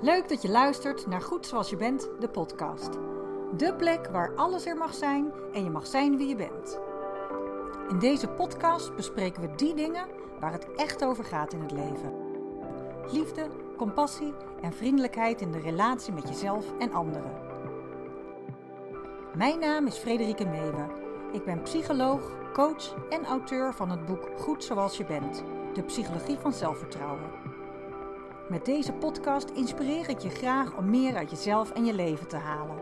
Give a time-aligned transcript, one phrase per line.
[0.00, 2.92] Leuk dat je luistert naar Goed Zoals Je Bent, de podcast.
[3.56, 6.80] De plek waar alles er mag zijn en je mag zijn wie je bent.
[7.88, 10.06] In deze podcast bespreken we die dingen
[10.40, 12.12] waar het echt over gaat in het leven.
[13.12, 17.32] Liefde, compassie en vriendelijkheid in de relatie met jezelf en anderen.
[19.34, 20.90] Mijn naam is Frederike Meeuwen.
[21.32, 25.42] Ik ben psycholoog, coach en auteur van het boek Goed Zoals Je Bent,
[25.74, 27.27] de psychologie van zelfvertrouwen.
[28.48, 32.36] Met deze podcast inspireer ik je graag om meer uit jezelf en je leven te
[32.36, 32.76] halen.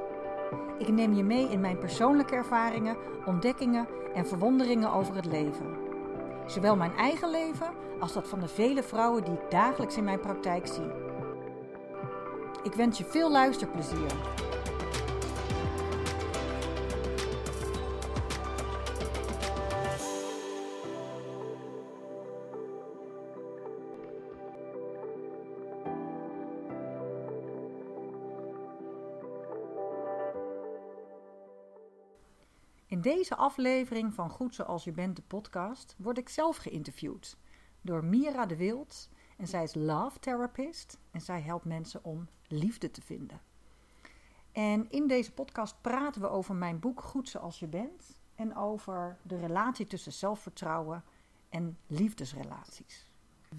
[0.78, 5.76] Ik neem je mee in mijn persoonlijke ervaringen, ontdekkingen en verwonderingen over het leven.
[6.46, 7.66] Zowel mijn eigen leven
[8.00, 10.90] als dat van de vele vrouwen die ik dagelijks in mijn praktijk zie.
[12.62, 14.12] Ik wens je veel luisterplezier.
[33.06, 37.36] Deze aflevering van Goed Zoals Je Bent, de podcast, word ik zelf geïnterviewd
[37.80, 39.08] door Mira de Wild.
[39.36, 43.40] En zij is love therapist en zij helpt mensen om liefde te vinden.
[44.52, 49.16] En in deze podcast praten we over mijn boek Goed Zoals Je Bent en over
[49.22, 51.04] de relatie tussen zelfvertrouwen
[51.48, 53.10] en liefdesrelaties.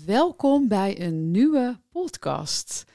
[0.05, 2.85] Welkom bij een nieuwe podcast.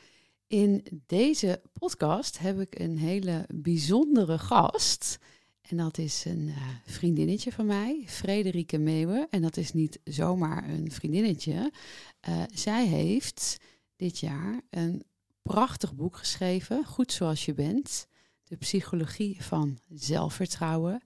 [0.47, 5.19] In deze podcast heb ik een hele bijzondere gast.
[5.63, 9.27] En dat is een uh, vriendinnetje van mij, Frederike Meeuwen.
[9.31, 11.73] En dat is niet zomaar een vriendinnetje.
[12.29, 13.57] Uh, zij heeft
[13.97, 15.03] dit jaar een
[15.43, 18.07] prachtig boek geschreven, Goed zoals je bent.
[18.45, 21.03] De psychologie van zelfvertrouwen.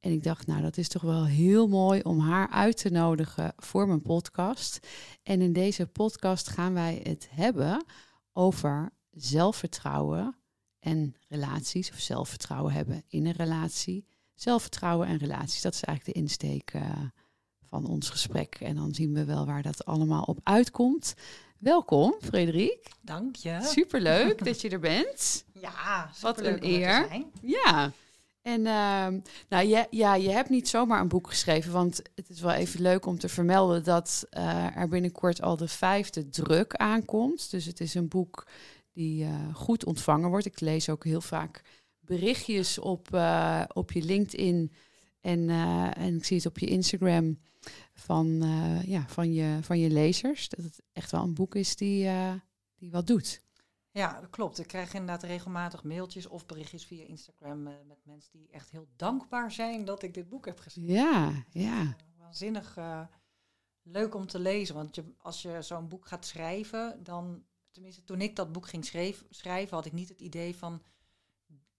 [0.00, 3.52] En ik dacht, nou, dat is toch wel heel mooi om haar uit te nodigen
[3.56, 4.86] voor mijn podcast.
[5.22, 7.84] En in deze podcast gaan wij het hebben
[8.32, 10.36] over zelfvertrouwen
[10.86, 14.06] en relaties, of zelfvertrouwen hebben in een relatie.
[14.34, 16.82] Zelfvertrouwen en relaties, dat is eigenlijk de insteek uh,
[17.62, 18.54] van ons gesprek.
[18.60, 21.14] En dan zien we wel waar dat allemaal op uitkomt.
[21.58, 22.90] Welkom, Frederik.
[23.00, 23.58] Dank je.
[23.62, 25.44] Superleuk dat je er bent.
[25.52, 27.08] Ja, wat een eer.
[27.42, 27.92] Ja.
[28.42, 32.40] En uh, nou, ja, ja, je hebt niet zomaar een boek geschreven, want het is
[32.40, 37.50] wel even leuk om te vermelden dat uh, er binnenkort al de vijfde druk aankomt.
[37.50, 38.46] Dus het is een boek
[38.96, 40.46] die uh, goed ontvangen wordt.
[40.46, 41.62] Ik lees ook heel vaak
[41.98, 44.72] berichtjes op, uh, op je LinkedIn
[45.20, 47.38] en, uh, en ik zie het op je Instagram
[47.94, 48.42] van,
[48.84, 50.48] ja, van, je, van je lezers.
[50.48, 52.10] Dat het echt wel een boek is die,
[52.76, 53.42] die wat doet.
[53.90, 54.58] Ja, dat klopt.
[54.58, 59.52] Ik krijg inderdaad regelmatig mailtjes of berichtjes via Instagram met mensen die echt heel dankbaar
[59.52, 60.92] zijn dat ik dit boek heb geschreven.
[60.92, 61.96] Ja, ja.
[62.18, 62.78] Waanzinnig
[63.82, 67.44] leuk om te lezen, want je, als je zo'n boek gaat schrijven, dan
[67.76, 70.82] tenminste, toen ik dat boek ging schreef, schrijven, had ik niet het idee van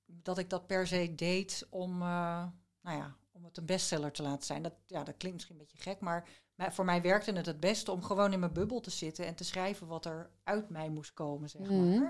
[0.06, 2.46] dat ik dat per se deed om, uh,
[2.82, 4.64] nou ja, om het een bestseller te laten zijn.
[4.64, 6.28] Dat, ja, dat klinkt misschien een beetje gek, maar
[6.58, 9.44] voor mij werkte het het beste om gewoon in mijn bubbel te zitten en te
[9.44, 11.70] schrijven wat er uit mij moest komen, zeg maar.
[11.70, 12.10] Mm.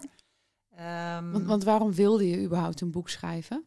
[0.79, 3.65] Um, want, want waarom wilde je überhaupt een boek schrijven?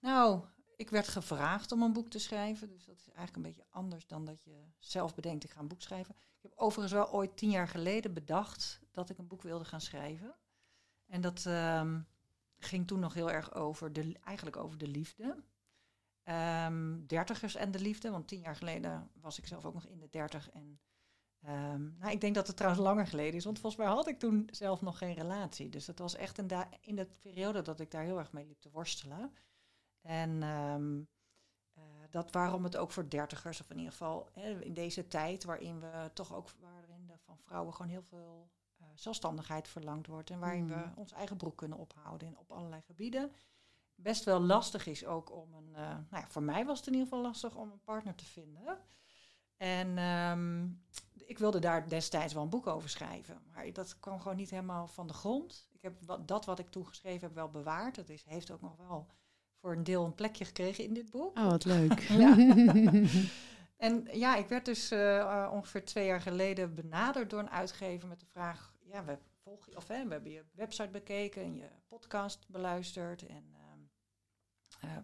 [0.00, 0.44] Nou,
[0.76, 2.68] ik werd gevraagd om een boek te schrijven.
[2.68, 5.68] Dus dat is eigenlijk een beetje anders dan dat je zelf bedenkt, ik ga een
[5.68, 6.14] boek schrijven.
[6.14, 9.80] Ik heb overigens wel ooit tien jaar geleden bedacht dat ik een boek wilde gaan
[9.80, 10.34] schrijven.
[11.06, 12.06] En dat um,
[12.58, 15.44] ging toen nog heel erg over de, eigenlijk over de liefde.
[16.24, 19.98] Um, dertigers en de liefde, want tien jaar geleden was ik zelf ook nog in
[19.98, 20.50] de dertig.
[20.50, 20.80] En
[21.48, 24.18] um, nou, ik denk dat het trouwens langer geleden is, want volgens mij had ik
[24.18, 25.68] toen zelf nog geen relatie.
[25.68, 26.48] Dus het was echt in,
[26.80, 29.32] in de periode dat ik daar heel erg mee liep te worstelen.
[30.06, 31.08] En um,
[31.78, 35.44] uh, dat waarom het ook voor dertigers, of in ieder geval hè, in deze tijd
[35.44, 38.50] waarin we toch ook waarin de, van vrouwen gewoon heel veel
[38.80, 40.68] uh, zelfstandigheid verlangd wordt en waarin mm.
[40.68, 43.32] we ons eigen broek kunnen ophouden in, op allerlei gebieden,
[43.94, 46.92] best wel lastig is ook om een, uh, nou ja, voor mij was het in
[46.92, 48.78] ieder geval lastig om een partner te vinden.
[49.56, 54.36] En um, ik wilde daar destijds wel een boek over schrijven, maar dat kwam gewoon
[54.36, 55.68] niet helemaal van de grond.
[55.72, 57.94] Ik heb wat, dat wat ik toen geschreven heb wel bewaard.
[57.94, 59.06] Dat is, heeft ook nog wel
[59.60, 61.38] voor een deel een plekje gekregen in dit boek.
[61.38, 62.00] Oh, wat leuk.
[62.22, 62.36] ja.
[63.86, 68.20] en ja, ik werd dus uh, ongeveer twee jaar geleden benaderd door een uitgever met
[68.20, 72.48] de vraag: ja, we volgen of hè, we hebben je website bekeken en je podcast
[72.48, 73.44] beluisterd en
[74.84, 74.96] uh, uh,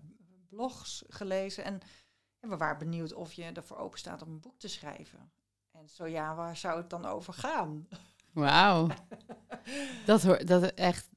[0.48, 1.80] blogs gelezen en,
[2.40, 5.32] en we waren benieuwd of je ervoor open staat om een boek te schrijven.
[5.70, 7.88] En zo ja, waar zou het dan over gaan?
[8.32, 8.88] Wauw.
[10.06, 11.08] dat hoort dat echt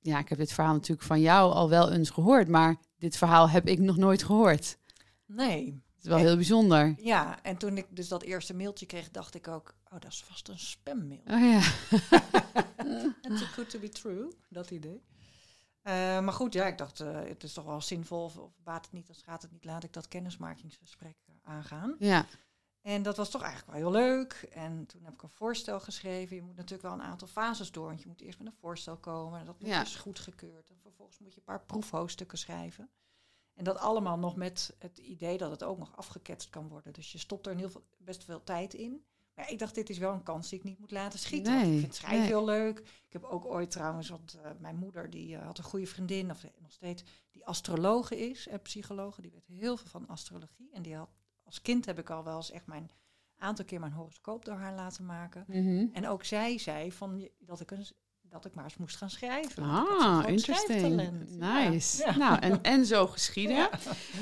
[0.00, 3.50] ja, ik heb dit verhaal natuurlijk van jou al wel eens gehoord, maar dit verhaal
[3.50, 4.78] heb ik nog nooit gehoord.
[5.26, 5.82] Nee.
[5.94, 6.94] Het is wel heel bijzonder.
[6.96, 10.22] Ja, en toen ik dus dat eerste mailtje kreeg, dacht ik ook, oh, dat is
[10.22, 11.22] vast een spammail.
[11.26, 11.60] Oh ja.
[13.22, 15.02] en toen good to be true, dat idee.
[15.82, 18.24] Eh, maar goed, ja, ik dacht, eh, het is toch wel zinvol.
[18.24, 19.64] Of, of baat het niet, dan gaat het niet.
[19.64, 21.96] Laat ik dat kennismakingsgesprek eh, aangaan.
[21.98, 22.26] Ja.
[22.88, 24.48] En dat was toch eigenlijk wel heel leuk.
[24.52, 26.36] En toen heb ik een voorstel geschreven.
[26.36, 27.86] Je moet natuurlijk wel een aantal fases door.
[27.86, 29.40] Want je moet eerst met een voorstel komen.
[29.40, 29.80] En dat moet Ja.
[29.80, 30.70] dus goedgekeurd.
[30.70, 32.90] En vervolgens moet je een paar proefhoofdstukken schrijven.
[33.54, 36.92] En dat allemaal nog met het idee dat het ook nog afgeketst kan worden.
[36.92, 39.04] Dus je stopt er heel veel, best veel tijd in.
[39.34, 41.52] Maar ik dacht, dit is wel een kans die ik niet moet laten schieten.
[41.52, 42.28] Nee, ik vind schrijven nee.
[42.28, 42.78] heel leuk.
[42.78, 46.30] Ik heb ook ooit trouwens, want eh, mijn moeder die eh, had een goede vriendin,
[46.30, 49.22] of nog steeds, die astrologe is en psychologe.
[49.22, 50.70] Die weet heel veel van astrologie.
[50.72, 51.08] En die had,
[51.48, 52.90] als kind heb ik al wel eens echt mijn
[53.38, 55.44] aantal keer mijn horoscoop door haar laten maken.
[55.46, 55.86] Mhm.
[55.92, 57.86] En ook zij zei van dat ik, een,
[58.22, 59.62] dat ik maar eens moest gaan schrijven.
[59.62, 61.00] Ah, interesting.
[61.38, 61.68] Ja.
[61.68, 62.04] Nice.
[62.04, 62.16] Ja.
[62.16, 63.56] Nou, en, en zo geschieden.
[63.56, 63.70] Ja.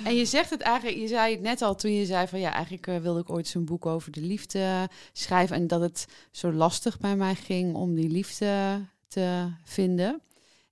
[0.05, 2.52] En je zegt het eigenlijk, je zei het net al toen je zei van ja,
[2.52, 5.56] eigenlijk eh, wilde ik ooit zo'n boek over de liefde schrijven.
[5.56, 10.20] En dat het zo lastig bij mij ging om die liefde te vinden.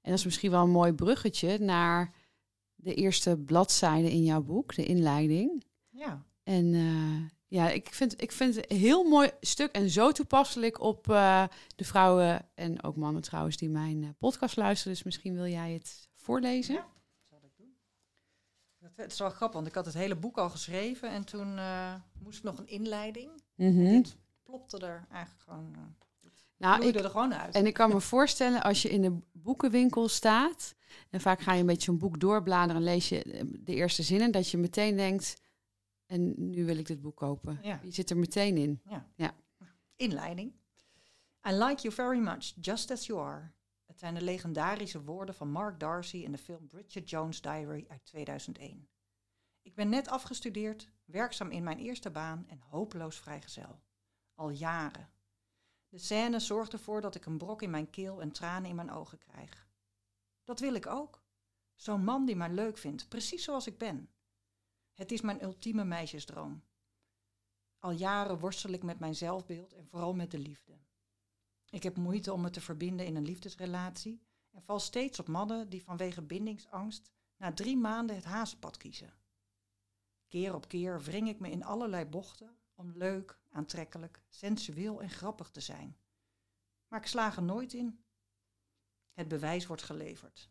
[0.01, 2.13] En dat is misschien wel een mooi bruggetje naar
[2.75, 5.65] de eerste bladzijde in jouw boek, de inleiding.
[5.91, 6.25] Ja.
[6.45, 10.81] En eh, ja, ik vind, ik vind het een heel mooi stuk en zo toepasselijk
[10.81, 11.45] op eh,
[11.77, 14.93] de vrouwen en ook mannen trouwens die mijn eh, podcast luisteren.
[14.93, 16.75] Dus misschien wil jij het voorlezen?
[16.75, 16.87] Ja.
[17.29, 17.77] zal ik doen.
[18.79, 21.59] Dat- Het is wel grappig, want ik had het hele boek al geschreven en toen
[22.23, 23.31] moest ik nog een inleiding.
[23.57, 25.77] Dit plopte er eigenlijk gewoon,
[26.57, 27.55] Nou, ik, er gewoon uit.
[27.55, 30.75] en ik kan me voorstellen als je in de boekenwinkel staat
[31.11, 34.31] en vaak ga je een beetje zo'n boek doorbladeren en lees je de eerste zinnen,
[34.33, 35.43] dat je meteen denkt,
[36.15, 37.59] en nu wil ik dit boek kopen.
[37.63, 37.81] Ja.
[37.83, 38.83] Je zit er meteen in.
[39.97, 40.53] Inleiding.
[41.49, 43.53] I like you very much, just as you are.
[43.87, 48.05] Het zijn de legendarische woorden van Mark Darcy in de film Bridget Jones' Diary uit
[48.05, 48.89] 2001.
[49.63, 53.83] Ik ben net afgestudeerd, werkzaam in mijn eerste baan en hopeloos vrijgezel.
[54.35, 55.11] Al jaren.
[55.89, 58.91] De scène zorgt ervoor dat ik een brok in mijn keel en tranen in mijn
[58.91, 59.69] ogen krijg.
[60.45, 61.23] Dat wil ik ook.
[61.75, 64.14] Zo'n man die mij leuk vindt, precies zoals ik ben.
[64.95, 66.65] Het is mijn ultieme meisjesdroom.
[67.79, 70.79] Al jaren worstel ik met mijn zelfbeeld en vooral met de liefde.
[71.69, 75.69] Ik heb moeite om me te verbinden in een liefdesrelatie en val steeds op mannen
[75.69, 79.15] die vanwege bindingsangst na drie maanden het hazenpad kiezen.
[80.29, 85.51] Keer op keer wring ik me in allerlei bochten om leuk, aantrekkelijk, sensueel en grappig
[85.51, 85.99] te zijn.
[86.89, 88.05] Maar ik slaag er nooit in.
[89.13, 90.51] Het bewijs wordt geleverd.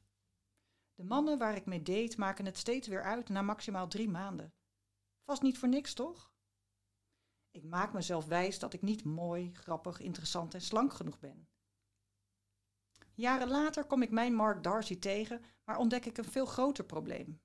[0.96, 4.54] De mannen waar ik mee date maken het steeds weer uit na maximaal drie maanden.
[5.24, 6.34] Vast niet voor niks, toch?
[7.52, 11.48] Ik maak mezelf wijs dat ik niet mooi, grappig, interessant en slank genoeg ben.
[13.14, 17.42] Jaren later kom ik mijn Mark Darcy tegen, maar ontdek ik een veel groter probleem.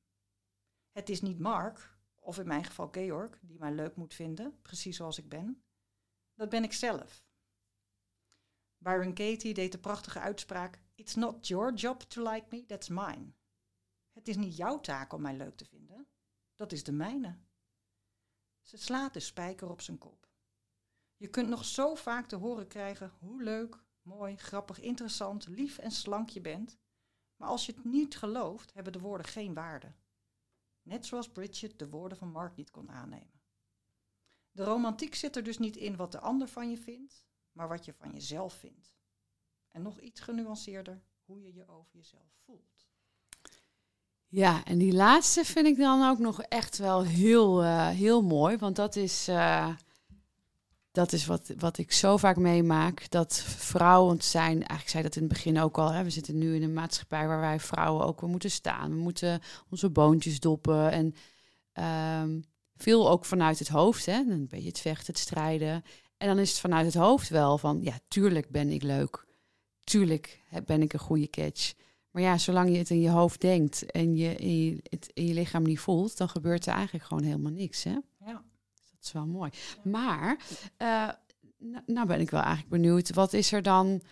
[0.91, 4.97] Het is niet Mark, of in mijn geval Georg, die mij leuk moet vinden, precies
[4.97, 5.63] zoals ik ben.
[6.35, 7.27] Dat ben ik zelf.
[8.79, 13.33] Byron Katie deed de prachtige uitspraak: It's not your job to like me, that's mine.
[14.19, 16.09] Het is niet jouw taak om mij leuk te vinden,
[16.55, 17.39] dat is de mijne.
[18.61, 20.29] Ze slaat de spijker op zijn kop.
[21.17, 25.91] Je kunt nog zo vaak te horen krijgen hoe leuk, mooi, grappig, interessant, lief en
[25.91, 26.79] slank je bent.
[27.37, 29.95] Maar als je het niet gelooft, hebben de woorden geen waarde.
[30.83, 33.41] Net zoals Bridget de woorden van Mark niet kon aannemen.
[34.51, 37.85] De romantiek zit er dus niet in wat de ander van je vindt, maar wat
[37.85, 38.97] je van jezelf vindt.
[39.69, 42.78] En nog iets genuanceerder, hoe je je over jezelf voelt.
[44.31, 48.57] Ja, en die laatste vind ik dan ook nog echt wel heel, eh, heel mooi.
[48.57, 49.69] Want dat is, eh,
[50.93, 53.11] dat is wat, wat ik zo vaak meemaak.
[53.11, 55.93] Dat vrouwen zijn, eigenlijk zei dat in het begin ook al.
[55.93, 58.91] Hè, we zitten nu in een maatschappij waar wij vrouwen ook weer moeten staan.
[58.91, 60.91] We moeten onze boontjes doppen.
[60.91, 61.15] En
[61.73, 62.41] ehm,
[62.77, 64.07] veel ook vanuit het hoofd.
[64.07, 65.83] Hè, een beetje het vechten, het strijden.
[66.17, 69.27] En dan is het vanuit het hoofd wel van, ja, tuurlijk ben ik leuk.
[69.85, 71.73] Tuurlijk ben ik een goede catch.
[72.19, 75.27] Maar ja, zolang je het in je hoofd denkt en je, in je het in
[75.27, 77.85] je lichaam niet voelt, dan gebeurt er eigenlijk gewoon helemaal niks.
[77.85, 77.91] Hè?
[78.25, 78.43] Ja.
[78.75, 79.51] Dat is wel mooi.
[79.85, 80.39] Maar,
[81.59, 84.03] nou, nou ben ik wel eigenlijk benieuwd, wat is er dan?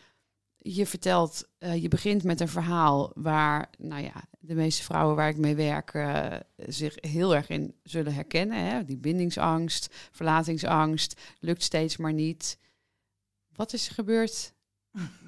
[0.56, 5.28] Je vertelt, eh, je begint met een verhaal waar, nou ja, de meeste vrouwen waar
[5.28, 8.58] ik mee werk eh, zich heel erg in zullen herkennen.
[8.58, 8.84] Hè?
[8.84, 12.58] Die bindingsangst, verlatingsangst, lukt steeds maar niet.
[13.52, 14.54] Wat is er gebeurd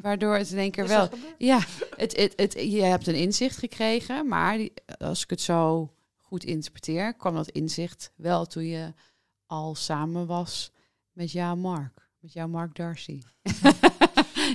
[0.03, 1.09] waardoor het in één keer wel...
[1.39, 1.61] Ja,
[1.97, 6.45] het, het, het, je hebt een inzicht gekregen, maar die, als ik het zo goed
[6.45, 8.93] interpreteer, kwam dat inzicht wel toen je
[9.47, 10.73] al samen was
[11.13, 13.21] met jouw Mark, met jouw Mark Darcy.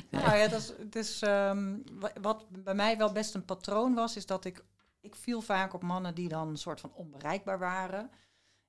[0.09, 3.93] Nou ja, dat is, het is, ehm, wa- wat bij mij wel best een patroon
[3.93, 4.63] was, is dat ik,
[5.01, 8.09] ik viel vaak op mannen die dan een soort van onbereikbaar waren.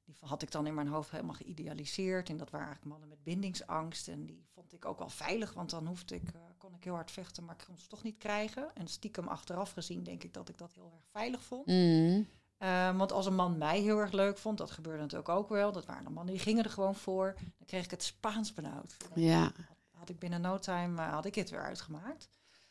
[0.05, 2.29] Die had ik dan in mijn hoofd helemaal geïdealiseerd.
[2.29, 4.09] En dat waren eigenlijk mannen met bindingsangst.
[4.09, 6.95] En die vond ik ook wel veilig, want dan hoefde ik, uh, kon ik heel
[6.95, 8.75] hard vechten, maar ik kon ze toch niet krijgen.
[8.75, 11.67] En stiekem achteraf gezien denk ik dat ik dat heel erg veilig vond.
[11.67, 12.27] Mm.
[12.59, 15.73] Uh, want als een man mij heel erg leuk vond, dat gebeurde natuurlijk ook wel.
[15.73, 17.35] Dat waren de mannen die gingen er gewoon voor.
[17.37, 18.97] Dan kreeg ik het Spaans benauwd.
[19.15, 19.43] Ja.
[19.43, 22.29] Had, had ik binnen no time uh, had ik het weer uitgemaakt.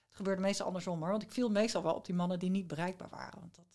[0.08, 1.10] Het gebeurde meestal andersom hoor.
[1.10, 3.40] Want ik viel meestal wel op die mannen die niet bereikbaar waren.
[3.40, 3.73] Want dat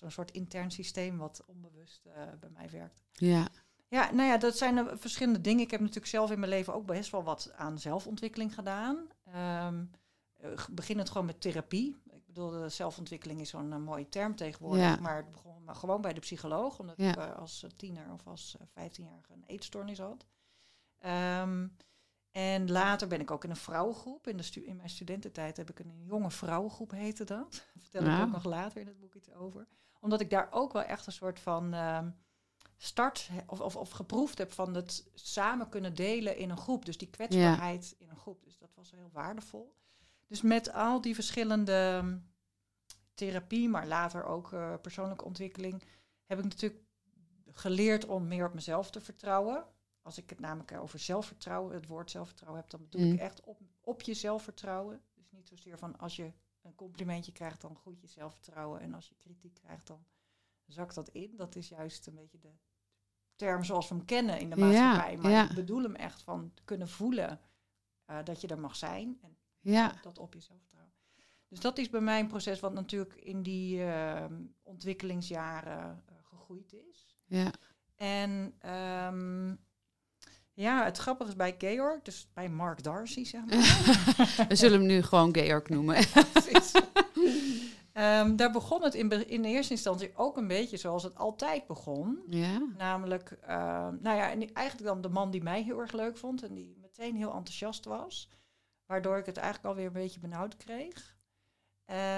[0.00, 3.02] was een soort intern systeem wat onbewust eh, bij mij werkte.
[3.12, 3.48] Ja.
[3.88, 5.64] Ja, nou ja, dat zijn er verschillende dingen.
[5.64, 9.08] Ik heb natuurlijk zelf in mijn leven ook best wel wat aan zelfontwikkeling gedaan.
[9.66, 9.90] Um,
[10.70, 11.96] beginnend gewoon met therapie.
[12.10, 14.82] Ik bedoel, de zelfontwikkeling is zo'n uh, mooie term tegenwoordig.
[14.82, 14.96] Ja.
[15.00, 16.78] Maar het begon maar gewoon bij de psycholoog.
[16.78, 17.10] Omdat Ja.
[17.10, 20.26] ik uh, als tiener of als vijftienjarige een eetstoornis had.
[21.40, 21.76] Um,
[22.34, 24.26] en later ben ik ook in een vrouwengroep.
[24.26, 27.50] In, de stu in mijn studententijd heb ik een jonge vrouwengroep, heette dat.
[27.50, 29.66] Daar vertel ik ook nog later in het boek iets over.
[30.00, 32.06] Omdat ik daar ook wel echt een soort van uh,
[32.76, 36.84] start of, of, of, geproefd heb van het samen kunnen delen in een groep.
[36.84, 38.44] Dus die kwetsbaarheid in een groep.
[38.44, 39.76] Dus dat was heel waardevol.
[40.26, 42.32] Dus met al die verschillende um,
[43.14, 45.82] therapie, maar later ook uh, persoonlijke ontwikkeling,
[46.24, 46.82] heb ik natuurlijk
[47.52, 49.64] geleerd om meer op mezelf te vertrouwen.
[50.04, 53.12] Als ik het namelijk over zelfvertrouwen, het woord zelfvertrouwen heb, dan bedoel Mm.
[53.12, 55.02] ik echt op, op je zelfvertrouwen.
[55.14, 56.32] Dus niet zozeer van als je
[56.62, 58.80] een complimentje krijgt, dan groeit je zelfvertrouwen.
[58.80, 60.04] En als je kritiek krijgt, dan
[60.66, 61.36] zakt dat in.
[61.36, 62.52] Dat is juist een beetje de
[63.36, 65.12] term zoals we hem kennen in de maatschappij.
[65.12, 65.48] Ja, maar ja.
[65.48, 67.40] ik bedoel hem echt van kunnen voelen
[68.10, 69.18] uh, dat je er mag zijn.
[69.22, 69.98] En Ja.
[70.02, 70.92] dat op je zelfvertrouwen.
[71.48, 74.24] Dus dat is bij mij een proces wat natuurlijk in die uh,
[74.62, 77.16] ontwikkelingsjaren uh, gegroeid is.
[77.24, 77.52] Ja.
[77.94, 78.30] En
[78.70, 79.58] um,
[80.54, 84.46] ja, het grappige is bij Georg, dus bij Mark Darcy, zeg maar.
[84.48, 85.96] We zullen hem nu gewoon Georg noemen.
[87.94, 92.22] um, daar begon het in, in eerste instantie ook een beetje zoals het altijd begon.
[92.26, 92.62] Ja.
[92.76, 93.48] Namelijk, uh,
[94.00, 96.76] nou ja, en eigenlijk dan de man die mij heel erg leuk vond en die
[96.80, 98.28] meteen heel enthousiast was.
[98.86, 101.16] Waardoor ik het eigenlijk alweer een beetje benauwd kreeg.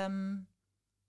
[0.04, 0.48] Um,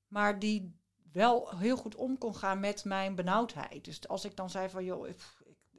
[0.07, 0.75] maar die
[1.12, 3.86] wel heel goed om kon gaan met mijn benauwdheid.
[3.86, 5.07] Dus als ik dan zei van, joh,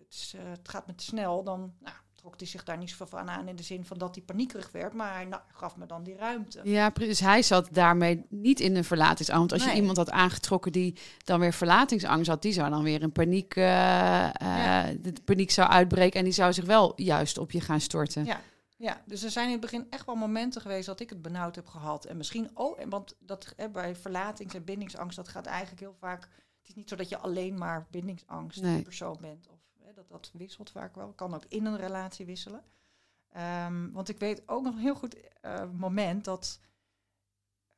[0.09, 2.91] het, is, uh, het, gaat me te snel, dan nou, trok hij zich daar niet
[2.91, 5.77] zoveel van aan in de zin van dat hij paniekerig werd, maar hij nou, gaf
[5.77, 6.61] me dan die ruimte.
[6.65, 7.21] Ja, precies.
[7.21, 9.39] Hij zat daarmee niet in een verlatingsangst.
[9.39, 9.71] Want als Nee.
[9.75, 13.57] je iemand had aangetrokken die dan weer verlatingsangst had, die zou dan weer in paniek,
[13.57, 14.93] uh, uh, Ja.
[15.01, 18.25] de paniek zou uitbreken en die zou zich wel juist op je gaan storten.
[18.25, 18.41] Ja.
[18.81, 21.55] Ja, dus er zijn in het begin echt wel momenten geweest dat ik het benauwd
[21.55, 22.05] heb gehad.
[22.05, 26.23] En misschien ook, want dat, hè, bij verlatings- en bindingsangst, dat gaat eigenlijk heel vaak.
[26.59, 28.83] Het is niet zo dat je alleen maar bindingsangst Nee.
[28.83, 29.49] persoon bent.
[29.49, 29.58] Of
[29.99, 31.13] dat, dat wisselt vaak wel.
[31.13, 32.63] Kan ook in een relatie wisselen.
[33.67, 36.61] Um, want ik weet ook nog een heel goed uh, moment dat.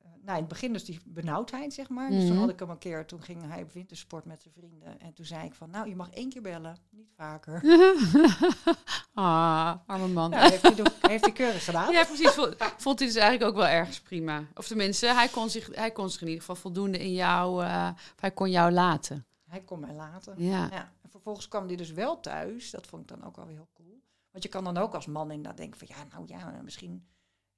[0.02, 2.10] Uh, nou, in het begin dus die benauwdheid, zeg maar.
[2.10, 2.26] Dus Mhm.
[2.28, 5.00] toen had ik hem een keer, toen ging hij op wintersport met zijn vrienden.
[5.00, 7.62] En toen zei ik van, nou, je mag één keer bellen, niet vaker.
[9.14, 10.30] ah, arme man.
[10.30, 11.92] Nou, heeft, hij, do- heeft hij keurig gedaan.
[11.92, 12.30] Ja, precies.
[12.30, 14.44] Vond, vond hij dus eigenlijk ook wel ergens prima.
[14.54, 17.64] Of tenminste, hij kon zich, hij kon zich in ieder geval voldoende in jou...
[17.64, 19.24] Uh, hij kon jou laten.
[19.50, 20.34] Hij kon mij laten.
[20.36, 20.68] Ja.
[20.70, 20.92] ja.
[21.02, 22.70] En vervolgens kwam hij dus wel thuis.
[22.70, 24.02] Dat vond ik dan ook wel weer heel cool.
[24.30, 25.88] Want je kan dan ook als man inderdaad denken van...
[25.96, 27.08] ja, nou ja, misschien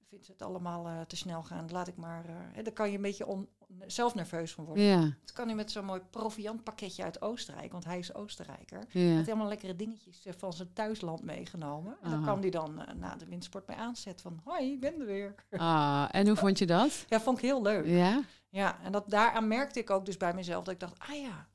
[0.08, 1.70] vindt ze het allemaal uh, te snel gaan.
[1.70, 2.28] Laat ik maar...
[2.28, 3.48] Uh, hè, daar kan je een beetje on,
[3.86, 4.84] zelf nerveus van worden.
[4.84, 5.00] Ja.
[5.00, 7.72] Dat kan hij met zo'n mooi proviantpakketje uit Oostenrijk.
[7.72, 8.86] Want hij is Oostenrijker.
[8.90, 9.14] Ja.
[9.14, 11.92] Met helemaal lekkere dingetjes uh, van zijn thuisland meegenomen.
[11.92, 12.22] En daar Aha.
[12.22, 14.22] kwam hij dan na de windsport mee aanzetten.
[14.22, 15.34] Van, hoi, ik ben er weer.
[15.50, 17.04] Ah, en hoe vond je dat?
[17.08, 17.86] Ja, vond ik heel leuk.
[17.86, 18.22] Ja?
[18.48, 21.48] Ja, en dat, daaraan merkte ik ook dus bij mezelf dat ik dacht, ah ja,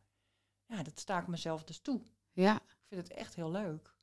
[0.67, 2.01] ja, dat sta ik mezelf dus toe.
[2.31, 2.55] Ja.
[2.55, 3.95] Ik vind het echt heel leuk.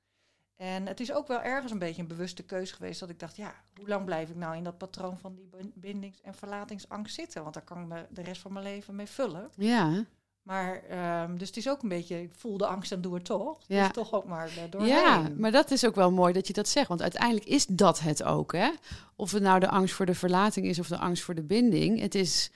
[0.57, 3.37] En het is ook wel ergens een beetje een bewuste keuze geweest dat ik dacht,
[3.37, 7.43] ja, hoe lang blijf ik nou in dat patroon van die bindings- en verlatingsangst zitten?
[7.43, 9.51] Want daar kan ik me de rest van mijn leven mee vullen.
[9.57, 10.05] Ja.
[10.43, 10.83] Maar,
[11.23, 13.61] um, dus het is ook een beetje, ik voel de angst en doe het toch.
[13.67, 13.83] Ja.
[13.83, 14.91] Dus toch ook maar doorheen.
[14.91, 16.89] Ja, maar dat is ook wel mooi dat je dat zegt.
[16.89, 18.71] Want uiteindelijk is dat het ook, hè?
[19.17, 22.01] Of het nou de angst voor de verlating is of de angst voor de binding.
[22.01, 22.51] Het is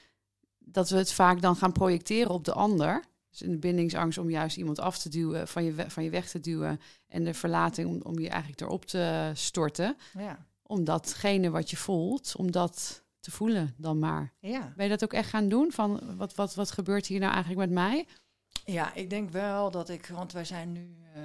[0.59, 3.05] dat we het vaak dan gaan projecteren op de ander.
[3.31, 6.29] Dus in de bindingsangst om juist iemand af te duwen, van je, van je weg
[6.29, 6.81] te duwen.
[7.09, 9.97] En de verlating om, om je eigenlijk erop te storten.
[10.19, 10.47] Ja.
[10.63, 14.33] Om datgene wat je voelt, om dat te voelen dan maar.
[14.41, 14.73] Ja.
[14.77, 15.73] Ben je dat ook echt gaan doen?
[15.73, 18.07] Van wat, wat, wat gebeurt hier nou eigenlijk met mij?
[18.73, 21.23] ja, ik denk wel dat ik, want wij zijn nu eh,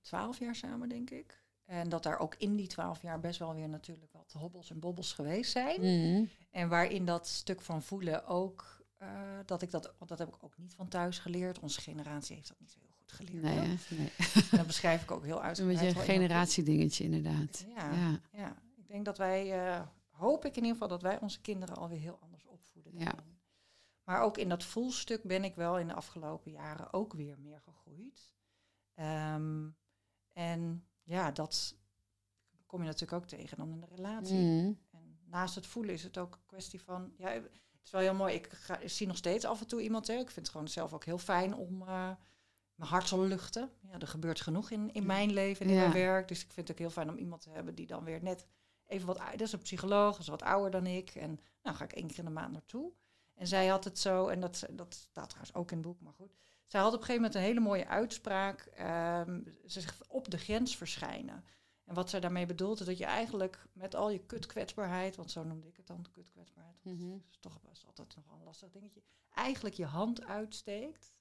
[0.00, 1.46] twaalf jaar samen, denk ik.
[1.64, 4.80] En dat daar ook in die twaalf jaar best wel weer natuurlijk wat hobbels en
[4.80, 5.80] bobbels geweest zijn.
[5.80, 6.28] Mm.
[6.50, 9.08] En waarin dat stuk van voelen ook, uh,
[9.46, 11.58] dat ik dat, want dat heb ik ook niet van thuis geleerd.
[11.58, 13.42] Onze generatie heeft dat niet zo heel goed geleerd.
[13.42, 14.12] Nee, nee.
[14.50, 15.78] Dat beschrijf ik ook heel Een uitgebreid.
[15.80, 17.64] beetje een generatiedingetje inderdaad.
[17.74, 18.20] Ja, Ja.
[18.32, 18.56] ja.
[18.76, 21.98] ik denk dat wij, uh, hoop ik in ieder geval, dat wij onze kinderen alweer
[21.98, 22.98] heel anders opvoeden.
[22.98, 23.14] Ja.
[24.04, 27.60] Maar ook in dat voelstuk ben ik wel in de afgelopen jaren ook weer meer
[27.60, 28.34] gegroeid.
[28.94, 29.68] Ehm,
[30.32, 31.76] en ja, dat
[32.66, 34.36] kom je natuurlijk ook tegen dan in de relatie.
[34.38, 34.78] Mm.
[34.90, 37.12] En naast het voelen is het ook een kwestie van...
[37.16, 37.40] Ja,
[37.88, 38.34] is wel heel mooi.
[38.34, 40.06] Ik, ga, ik zie nog steeds af en toe iemand.
[40.06, 40.14] Hè.
[40.14, 42.10] Ik vind het gewoon zelf ook heel fijn om eh,
[42.74, 43.70] mijn hart te luchten.
[43.90, 45.88] Ja, er gebeurt genoeg in, in mijn leven en in Ja.
[45.88, 46.28] mijn werk.
[46.28, 48.46] Dus ik vind het ook heel fijn om iemand te hebben die dan weer net
[48.86, 49.16] even wat...
[49.30, 51.10] Dat is een psycholoog, dat is wat ouder dan ik.
[51.14, 52.92] En nou ga ik één keer in de maand naartoe.
[53.34, 56.12] En zij had het zo, en dat, dat staat trouwens ook in het boek, maar
[56.12, 56.32] goed.
[56.66, 58.60] Zij had op een gegeven moment een hele mooie uitspraak.
[58.60, 61.44] ehm, ze zegt op de grens verschijnen.
[61.88, 65.44] En wat zij daarmee bedoelt, is dat je eigenlijk met al je kutkwetsbaarheid, want zo
[65.44, 67.08] noemde ik het dan, kutkwetsbaarheid, Mhm.
[67.10, 69.02] dat is toch best altijd nog een lastig dingetje,
[69.34, 71.12] eigenlijk je hand uitsteekt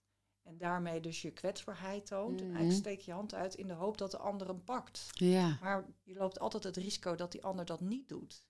[0.43, 2.39] en daarmee dus je kwetsbaarheid toont.
[2.41, 2.55] En Mhm.
[2.55, 5.07] eigenlijk steek je hand uit in de hoop dat de ander hem pakt.
[5.13, 5.57] Ja.
[5.61, 8.45] Maar je loopt altijd het risico dat die ander dat niet doet.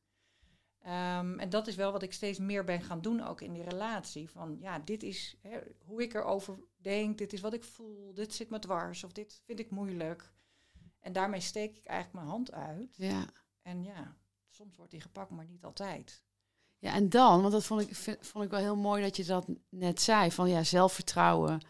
[0.80, 3.64] Ehm, en dat is wel wat ik steeds meer ben gaan doen, ook in die
[3.64, 4.30] relatie.
[4.30, 8.34] Van ja, dit is hè, hoe ik erover denk, dit is wat ik voel, dit
[8.34, 10.32] zit me dwars of dit vind ik moeilijk.
[11.00, 12.96] En daarmee steek ik eigenlijk mijn hand uit.
[12.98, 13.26] Ja.
[13.62, 14.16] En ja,
[14.50, 16.22] soms wordt die gepakt, maar niet altijd.
[16.80, 19.24] Ja, en dan, want dat vond ik, vind- vond ik wel heel mooi dat je
[19.26, 21.62] dat net zei, van ja, zelfvertrouwen.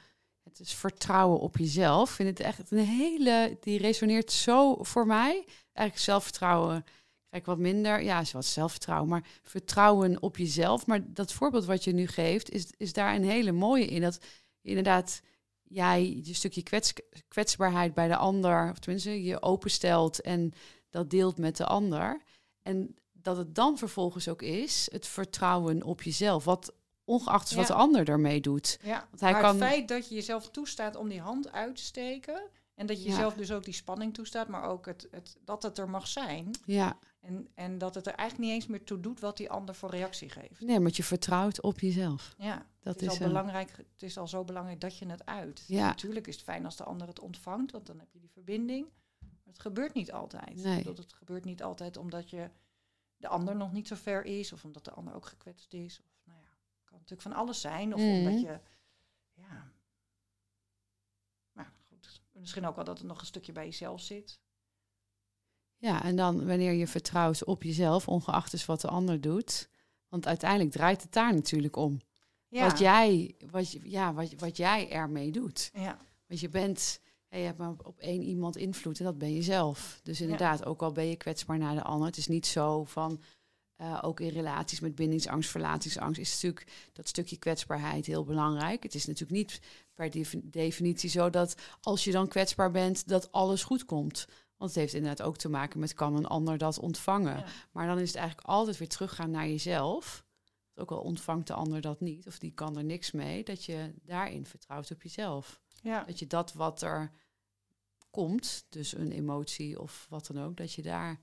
[0.43, 2.09] Het is vertrouwen op jezelf.
[2.09, 5.45] Ik vind het echt een hele, die resoneert zo voor mij.
[5.73, 6.83] Eigenlijk zelfvertrouwen
[7.27, 8.01] krijg ik wat minder.
[8.03, 10.85] Ja, is wat zelfvertrouwen, maar vertrouwen op jezelf.
[10.85, 14.01] Maar dat voorbeeld wat je nu geeft, is, is daar een hele mooie in.
[14.01, 14.19] Dat
[14.61, 15.21] inderdaad
[15.67, 16.93] jij je stukje kwets,
[17.27, 20.51] kwetsbaarheid bij de ander, of tenminste je openstelt en
[20.89, 22.21] dat deelt met de ander.
[22.61, 26.43] En dat het dan vervolgens ook is het vertrouwen op jezelf.
[26.45, 28.79] Wat ongeacht wat de ander ermee doet.
[28.83, 31.75] Ja, Want hij maar kan- het feit dat je jezelf toestaat om die hand uit
[31.75, 32.41] te steken...
[32.75, 33.09] en dat je Ja.
[33.09, 34.47] jezelf dus ook die spanning toestaat...
[34.47, 36.51] maar ook het, het, dat het er mag zijn...
[36.65, 36.97] Ja,
[37.27, 39.89] En, en dat het er eigenlijk niet eens meer toe doet wat die ander voor
[39.89, 40.61] reactie geeft.
[40.61, 42.35] nee, want je vertrouwt op jezelf.
[42.37, 45.05] Ja, Dat het is, is al een- belangrijk, het is al zo belangrijk dat je
[45.05, 45.63] het uit.
[45.67, 45.85] Ja.
[45.85, 48.87] Natuurlijk is het fijn als de ander het ontvangt, want dan heb je die verbinding.
[49.19, 50.55] Maar het gebeurt niet altijd.
[50.55, 50.83] Nee.
[50.83, 52.49] Dat het gebeurt niet altijd omdat je
[53.17, 55.99] de ander nog niet zo ver is, of omdat de ander ook gekwetst is.
[55.99, 57.93] Of nou ja, het kan natuurlijk van alles zijn.
[57.93, 58.09] Of Mhm.
[58.17, 58.59] omdat je,
[59.33, 59.71] ja.
[61.51, 64.39] Maar goed, misschien ook wel dat het nog een stukje bij jezelf zit.
[65.77, 69.69] Ja, en dan wanneer je vertrouwt op jezelf, ongeacht is wat de ander doet.
[70.09, 71.99] Want uiteindelijk draait het daar natuurlijk om.
[72.47, 75.69] Ja, Wat, jij, wat, ja, wat, wat jij ermee doet.
[75.73, 79.41] ja, Want je bent, je hebt maar op één iemand invloed en dat ben je
[79.41, 79.99] zelf.
[80.03, 82.07] Dus inderdaad, ook al ben je kwetsbaar naar de ander.
[82.07, 83.21] Het is niet zo van,
[83.75, 88.83] eh, ook in relaties met bindingsangst, verlatingsangst, is natuurlijk dat stukje kwetsbaarheid heel belangrijk.
[88.83, 89.59] Het is natuurlijk niet
[89.93, 94.27] per defi- definitie zo dat als je dan kwetsbaar bent, dat alles goed komt.
[94.57, 97.37] Want het heeft inderdaad ook te maken met kan een ander dat ontvangen.
[97.37, 97.45] ja.
[97.71, 100.25] Maar dan is het eigenlijk altijd weer teruggaan naar jezelf.
[100.75, 103.93] Ook al ontvangt de ander dat niet, of die kan er niks mee, dat je
[104.03, 105.61] daarin vertrouwt op jezelf.
[105.81, 106.03] ja.
[106.03, 107.11] Dat je dat wat er
[108.09, 111.19] komt, dus een emotie of wat dan ook, dat je daar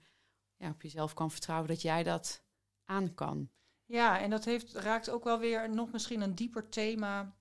[0.57, 2.43] ja, op jezelf kan vertrouwen dat jij dat
[2.85, 3.51] aan kan.
[3.85, 7.35] Ja, en dat heeft, raakt ook wel weer nog misschien een dieper thema.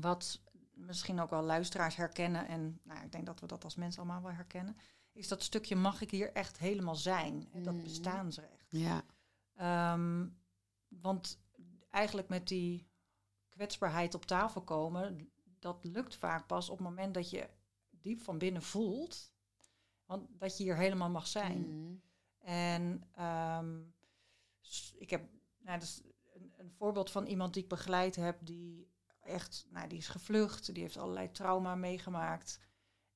[0.00, 0.40] Wat
[0.72, 2.46] misschien ook wel luisteraars herkennen.
[2.46, 4.76] En nou, ik denk dat we dat als mensen allemaal wel herkennen.
[5.18, 7.48] Is dat stukje mag ik hier echt helemaal zijn.
[7.52, 7.82] En dat Mhm.
[7.82, 8.66] bestaansrecht.
[8.68, 9.04] Ja,
[9.54, 10.26] Ehm,
[10.88, 11.40] want
[11.90, 12.88] eigenlijk met die
[13.48, 15.30] kwetsbaarheid op tafel komen.
[15.58, 17.48] Dat lukt vaak pas op het moment dat je
[17.90, 19.32] diep van binnen voelt.
[20.04, 21.60] Want dat je hier helemaal mag zijn.
[21.60, 21.94] Mhm.
[22.38, 23.80] En ehm,
[24.98, 25.28] ik heb
[25.58, 26.02] nou, dat is
[26.34, 30.74] een, een voorbeeld van iemand die ik begeleid heb, die echt, nou, die is gevlucht,
[30.74, 32.60] die heeft allerlei trauma meegemaakt.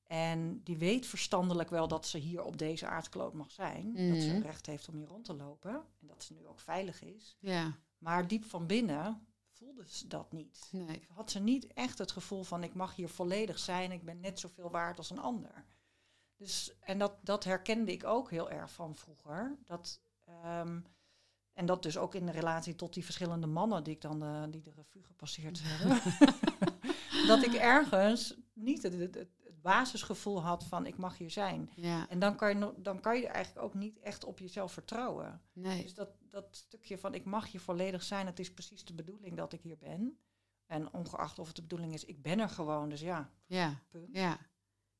[0.07, 3.85] En die weet verstandelijk wel dat ze hier op deze aardkloot mag zijn.
[3.93, 4.41] Dat ze Mhm.
[4.41, 5.73] recht heeft om hier rond te lopen.
[6.01, 7.37] En dat ze nu ook veilig is.
[7.39, 10.69] ja, Maar diep van binnen voelde ze dat niet.
[10.71, 11.05] nee.
[11.13, 14.39] Had ze niet echt het gevoel van ik mag hier volledig zijn, ik ben net
[14.39, 15.65] zoveel waard als een ander.
[16.35, 19.57] Dus, en dat, dat herkende ik ook heel erg van vroeger.
[19.65, 20.79] Dat, ehm,
[21.53, 24.43] en dat dus ook in de relatie tot die verschillende mannen die ik dan eh,
[24.49, 26.01] die de revue gepasseerd hebben.
[27.27, 29.29] dat ik ergens niet het, het, het
[29.63, 31.69] basisgevoel had van ik mag hier zijn.
[31.75, 35.41] Ja, En dan kan, je, dan kan je eigenlijk ook niet echt op jezelf vertrouwen.
[35.53, 35.81] nee.
[35.83, 39.37] Dus dat, dat stukje van ik mag hier volledig zijn, het is precies de bedoeling
[39.37, 40.17] dat ik hier ben.
[40.65, 44.09] En ongeacht of het de bedoeling is, ik ben er gewoon, dus ja, Ja, punt.
[44.11, 44.37] ja.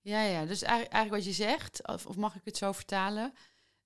[0.01, 0.45] Ja, ja.
[0.45, 3.33] Dus eigenlijk, eigenlijk wat je zegt, of, of mag ik het zo vertalen?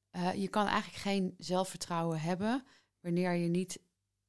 [0.09, 2.65] Eh, je kan eigenlijk geen zelfvertrouwen hebben
[2.99, 3.79] wanneer je niet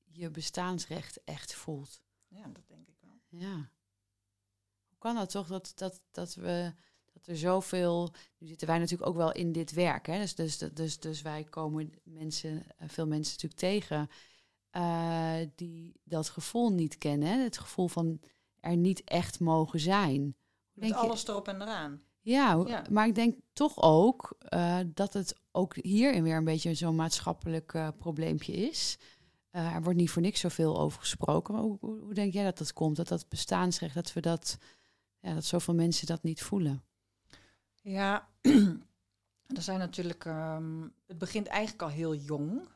[0.04, 2.02] je bestaansrecht echt voelt.
[2.26, 3.20] Ja, dat denk ik wel.
[3.28, 3.70] Ja.
[4.98, 6.72] Kan dat toch dat, dat, dat we
[7.12, 8.12] dat er zoveel.
[8.38, 10.06] Nu zitten wij natuurlijk ook wel in dit werk.
[10.06, 10.18] Hè?
[10.18, 14.08] Dus, dus, dus, dus wij komen mensen, eh, veel mensen natuurlijk tegen.
[14.70, 17.28] eh, die dat gevoel niet kennen.
[17.28, 17.38] hè?
[17.42, 18.20] Het gevoel van
[18.61, 20.22] er niet echt mogen zijn.
[20.72, 22.02] Met denk je- alles erop en eraan.
[22.20, 26.94] Ja, maar ik denk toch ook eh, dat het ook hierin weer een beetje zo'n
[26.96, 28.98] maatschappelijk probleempje is.
[29.50, 31.54] Er wordt niet voor niks zoveel over gesproken.
[31.54, 32.96] Maar hoe, hoe, hoe denk jij dat dat komt?
[32.96, 34.58] Dat dat bestaansrecht, dat we dat,
[35.20, 36.83] ja, dat zoveel mensen dat niet voelen.
[37.83, 38.28] Ja,
[39.57, 40.24] er zijn natuurlijk.
[40.24, 42.68] ehm, het begint eigenlijk al heel jong.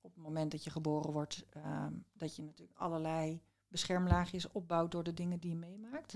[0.00, 5.02] Op het moment dat je geboren wordt, ehm, dat je natuurlijk allerlei beschermlaagjes opbouwt door
[5.02, 6.12] de dingen die je meemaakt.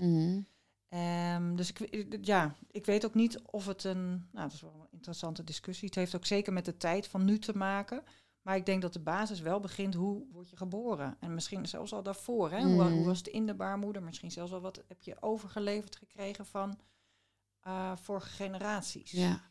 [0.89, 4.07] Ehm, dus ik- ja, ik weet ook niet of het een.
[4.09, 5.87] Nou, dat is wel een interessante discussie.
[5.87, 8.03] Het heeft ook zeker met de tijd van nu te maken.
[8.47, 11.17] Maar ik denk dat de basis wel begint hoe word je geboren.
[11.19, 12.51] En misschien zelfs al daarvoor.
[12.51, 12.61] Hè?
[12.63, 14.03] Hoe, hoe was het in de baarmoeder?
[14.03, 16.79] Misschien zelfs al wat heb je overgeleverd gekregen van
[17.61, 19.11] eh, vorige generaties.
[19.11, 19.41] Ja,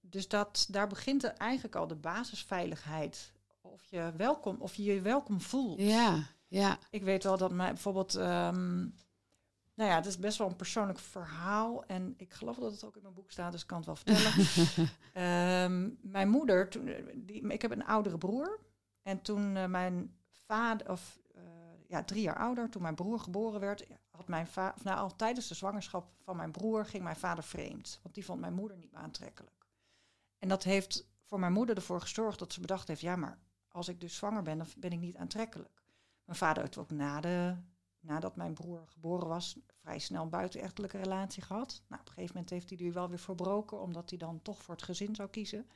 [0.00, 3.32] Dus dat, daar begint eigenlijk al de basisveiligheid.
[3.60, 5.80] Of je, welkom, of je je welkom voelt.
[5.80, 6.78] ja, ja.
[6.90, 8.14] Ik weet wel dat mij bijvoorbeeld.
[8.14, 8.86] ehm,
[9.74, 11.84] nou ja, het is best wel een persoonlijk verhaal.
[11.84, 13.96] En ik geloof dat het ook in mijn boek staat, dus ik kan het wel
[13.96, 14.32] vertellen.
[15.12, 18.60] Ehm, mijn moeder, toen, eh, die, ik heb een oudere broer.
[19.02, 21.42] En toen eh, mijn vader, of eh,
[21.88, 25.48] ja, drie jaar ouder, toen mijn broer geboren werd, had mijn vader, nou, al tijdens
[25.48, 28.00] de zwangerschap van mijn broer ging mijn vader vreemd.
[28.02, 29.66] Want die vond mijn moeder niet meer aantrekkelijk.
[30.38, 33.88] En dat heeft voor mijn moeder ervoor gezorgd dat ze bedacht heeft, ja, maar als
[33.88, 35.82] ik dus zwanger ben, dan ben ik niet aantrekkelijk.
[36.24, 37.56] Mijn vader heeft ook na de,
[38.04, 41.82] nadat mijn broer geboren was, vrij snel een buitenechtelijke relatie gehad.
[41.88, 44.62] Nou, op een gegeven moment heeft hij die wel weer verbroken, omdat hij dan toch
[44.62, 45.66] voor het gezin zou kiezen.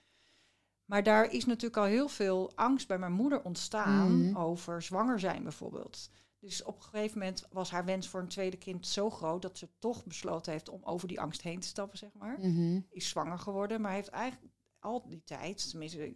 [0.85, 4.37] Maar daar is natuurlijk al heel veel angst bij mijn moeder ontstaan Mhm.
[4.37, 6.11] over zwanger zijn bijvoorbeeld.
[6.38, 9.59] Dus op een gegeven moment was haar wens voor een tweede kind zo groot dat
[9.59, 12.38] ze toch besloten heeft om over die angst heen te stappen, zeg maar.
[12.41, 12.81] Mhm.
[12.91, 16.12] Is zwanger geworden, maar heeft eigenlijk al die tijd, tenminste, we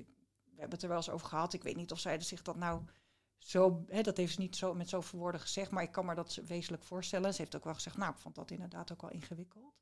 [0.61, 1.53] hebben het er wel eens over gehad.
[1.53, 2.83] Ik weet niet of zij zich dat nou
[3.45, 6.15] zo, hè, dat heeft ze niet zo met zoveel woorden gezegd, maar ik kan me
[6.15, 7.35] dat wezenlijk voorstellen.
[7.35, 9.75] Ze heeft ook wel gezegd, nou, ik vond dat inderdaad ook wel ingewikkeld.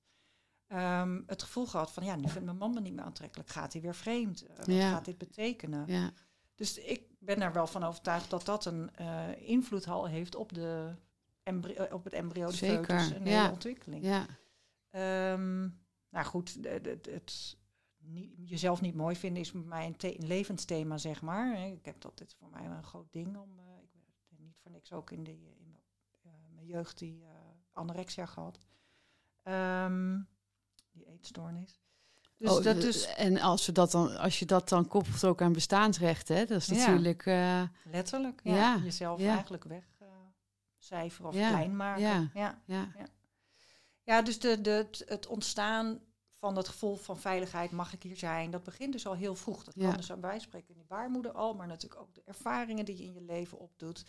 [0.67, 3.49] Ehm, het gevoel gehad van, ja, nu vindt mijn man me niet meer aantrekkelijk.
[3.49, 4.47] Gaat hij weer vreemd?
[4.47, 4.91] Eh, wat Ja.
[4.91, 5.85] gaat dit betekenen?
[5.87, 6.11] ja.
[6.55, 10.53] Dus ik ben er wel van overtuigd dat dat een eh, invloed al heeft op,
[10.53, 10.95] de
[11.43, 13.41] eh, op het embryo, de Zeker, foetus en de ja.
[13.41, 14.05] hele ontwikkeling.
[14.05, 14.27] ja.
[14.91, 15.61] Ehm,
[16.09, 17.57] nou goed, de- het
[18.13, 21.67] niet, jezelf niet mooi vinden is bij mij een, the- een levensthema, zeg maar.
[21.73, 23.37] Ik heb dat, dit voor mij een groot ding.
[23.37, 23.91] Om, eh, ik
[24.29, 25.77] ben niet voor niks ook in, die, in
[26.23, 27.31] eh, mijn jeugd die eh,
[27.73, 28.59] anorexia gehad.
[29.43, 30.19] Ehm,
[30.93, 31.81] die eetstoornis.
[32.37, 35.25] Dus Oh, dat de- dus En als, we dat dan, als je dat dan koppelt
[35.25, 36.75] ook aan bestaansrechten, hè, dat is Ja.
[36.75, 37.27] natuurlijk...
[37.27, 39.33] eh, letterlijk ja, Ja, jezelf ja.
[39.33, 42.03] eigenlijk wegcijferen of klein maken.
[42.03, 42.31] ja.
[42.35, 42.63] ja.
[42.67, 42.89] ja.
[44.03, 46.01] Ja, dus de, de, het- het ontstaan
[46.41, 49.65] van het gevoel van veiligheid, mag ik hier zijn, dat begint dus al heel vroeg.
[49.65, 49.87] Dat Ja.
[49.89, 52.97] kan dus aan wij spreken in die baarmoeder al, maar natuurlijk ook de ervaringen die
[52.97, 54.05] je in je leven opdoet.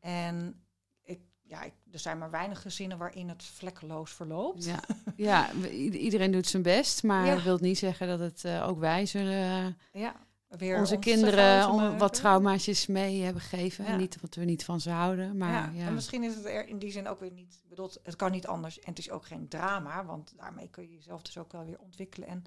[0.00, 0.64] En
[1.02, 4.64] ik, ja, ik, er zijn maar weinig gezinnen waarin het vlekkeloos verloopt.
[4.64, 4.80] Ja,
[5.16, 7.34] ja iedereen doet zijn best, maar Ja.
[7.34, 10.26] dat wil niet zeggen dat het eh, ook wij zullen Ja,
[10.58, 13.84] weer onze kinderen wat traumaatjes mee hebben gegeven.
[13.84, 13.90] Ja.
[13.90, 15.86] En niet wat we niet van ze houden, maar ja, ja.
[15.86, 17.60] En misschien is het er in die zin ook weer niet.
[17.62, 18.78] Ik bedoel, het kan niet anders.
[18.80, 21.78] En het is ook geen drama, want daarmee kun je jezelf dus ook wel weer
[21.78, 22.28] ontwikkelen.
[22.28, 22.44] En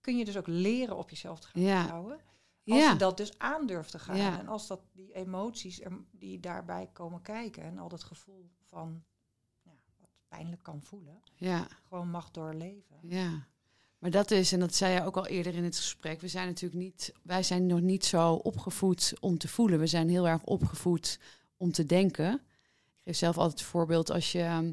[0.00, 1.78] kun je dus ook leren op jezelf te gaan Ja.
[1.78, 2.20] vertrouwen.
[2.66, 4.38] Als je dat dus aandurft te gaan.
[4.38, 7.62] En als dat die emoties er, die daarbij komen kijken.
[7.62, 9.04] En al dat gevoel van
[9.62, 11.20] ja, wat pijnlijk kan voelen.
[11.34, 12.96] ja, Gewoon mag doorleven.
[13.02, 13.46] ja.
[14.06, 16.46] Maar dat is, en dat zei je ook al eerder in het gesprek, we zijn
[16.46, 19.78] natuurlijk niet, wij zijn nog niet zo opgevoed om te voelen.
[19.78, 21.18] We zijn heel erg opgevoed
[21.56, 22.32] om te denken.
[22.94, 24.70] Ik geef zelf altijd het voorbeeld als je,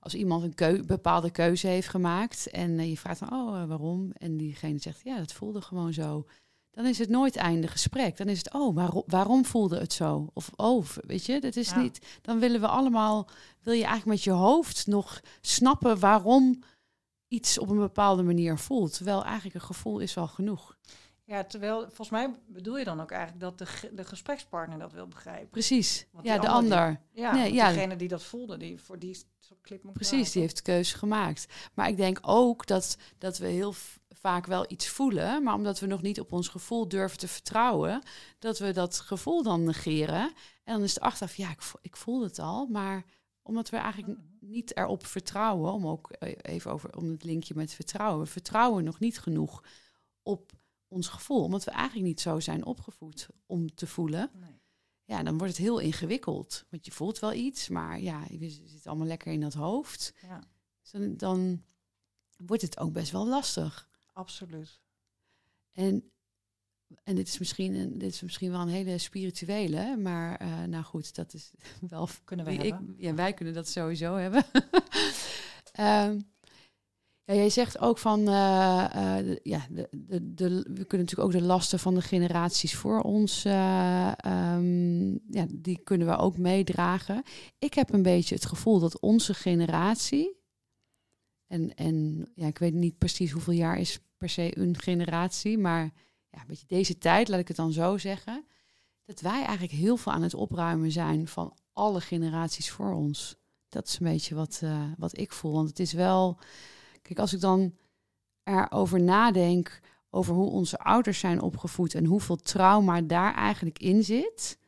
[0.00, 3.68] als iemand een keu- bepaalde keuze heeft gemaakt en eh, je vraagt dan, oh, eh,
[3.68, 4.10] waarom?
[4.12, 6.26] En diegene zegt, ja, dat voelde gewoon zo.
[6.70, 8.16] Dan is het nooit einde gesprek.
[8.16, 10.30] Dan is het, oh, waarom, waarom voelde het zo?
[10.32, 11.80] Of, oh, weet je, dat is Ja.
[11.80, 12.18] niet.
[12.22, 13.28] Dan willen we allemaal,
[13.62, 16.62] wil je eigenlijk met je hoofd nog snappen waarom
[17.34, 18.96] iets op een bepaalde manier voelt.
[18.96, 20.76] Terwijl eigenlijk een gevoel is wel genoeg.
[21.26, 25.08] Ja, terwijl volgens mij bedoel je dan ook eigenlijk dat de, de gesprekspartner dat wil
[25.08, 25.48] begrijpen.
[25.48, 26.06] Precies.
[26.12, 27.00] Want ja, de ander ander.
[27.12, 27.68] Ja, Nee, ja.
[27.68, 29.18] degene die dat voelde, die voor die
[29.62, 31.46] clip Precies, die heeft de keuze gemaakt.
[31.74, 33.74] Maar ik denk ook dat, dat we heel
[34.08, 38.02] vaak wel iets voelen, maar omdat we nog niet op ons gevoel durven te vertrouwen,
[38.38, 40.32] dat we dat gevoel dan negeren.
[40.64, 43.04] En dan is het achteraf, ja, ik, vo- ik voel het al, maar
[43.46, 47.72] omdat we eigenlijk niet erop vertrouwen, om ook eh, even over om het linkje met
[47.72, 49.64] vertrouwen, we vertrouwen nog niet genoeg
[50.22, 50.52] op
[50.88, 54.30] ons gevoel, omdat we eigenlijk niet zo zijn opgevoed om te voelen.
[54.34, 54.62] Nee.
[55.04, 56.64] Ja, dan wordt het heel ingewikkeld.
[56.70, 60.14] Want je voelt wel iets, maar ja, je zit allemaal lekker in dat hoofd.
[60.20, 60.44] Ja,
[60.80, 61.64] Dus dan, dan
[62.36, 63.88] wordt het ook best wel lastig.
[64.12, 64.80] absoluut.
[65.72, 66.12] En
[67.02, 70.84] en dit is misschien, een, dit is misschien wel een hele spirituele, maar uh, nou
[70.84, 71.50] goed, dat is
[71.88, 72.94] wel kunnen we ik, hebben.
[72.98, 74.44] ja, wij kunnen dat sowieso hebben.
[75.80, 76.22] um,
[77.24, 81.32] ja, jij zegt ook van, uh, uh, ja, de, de, de, we kunnen natuurlijk ook
[81.32, 87.22] de lasten van de generaties voor ons, uh, um, ja, die kunnen we ook meedragen.
[87.58, 90.42] Ik heb een beetje het gevoel dat onze generatie,
[91.46, 95.92] en, en ja, ik weet niet precies hoeveel jaar is per se een generatie, maar
[96.34, 98.44] ja, beetje deze tijd, laat ik het dan zo zeggen,
[99.04, 103.36] dat wij eigenlijk heel veel aan het opruimen zijn van alle generaties voor ons.
[103.68, 104.62] Dat is een beetje wat,
[104.96, 106.38] wat ik voel, want het is wel
[107.04, 107.74] Kijk, als ik dan
[108.42, 114.58] erover nadenk over hoe onze ouders zijn opgevoed en hoeveel trauma daar eigenlijk in zit.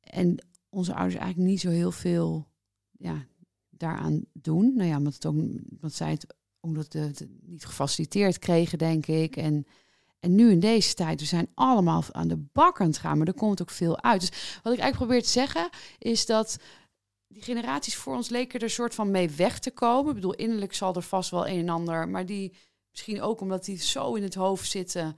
[0.00, 2.48] En onze ouders eigenlijk niet zo heel veel
[2.90, 3.26] ja,
[3.70, 4.74] daaraan doen.
[4.76, 5.34] Nou ja, omdat, het ook,
[5.70, 9.36] omdat zij het omdat het niet gefaciliteerd kregen, denk ik.
[9.36, 9.66] En,
[10.24, 13.26] en nu in deze tijd, we zijn allemaal aan de bak aan het gaan, maar
[13.26, 14.20] er komt ook veel uit.
[14.20, 14.30] Dus
[14.62, 16.58] wat ik eigenlijk probeer te zeggen, is dat
[17.28, 20.08] die generaties voor ons leken er soort van mee weg te komen.
[20.08, 22.54] Ik bedoel, innerlijk zal er vast wel een en ander, maar die
[22.90, 25.16] misschien ook omdat die zo in het hoofd zitten,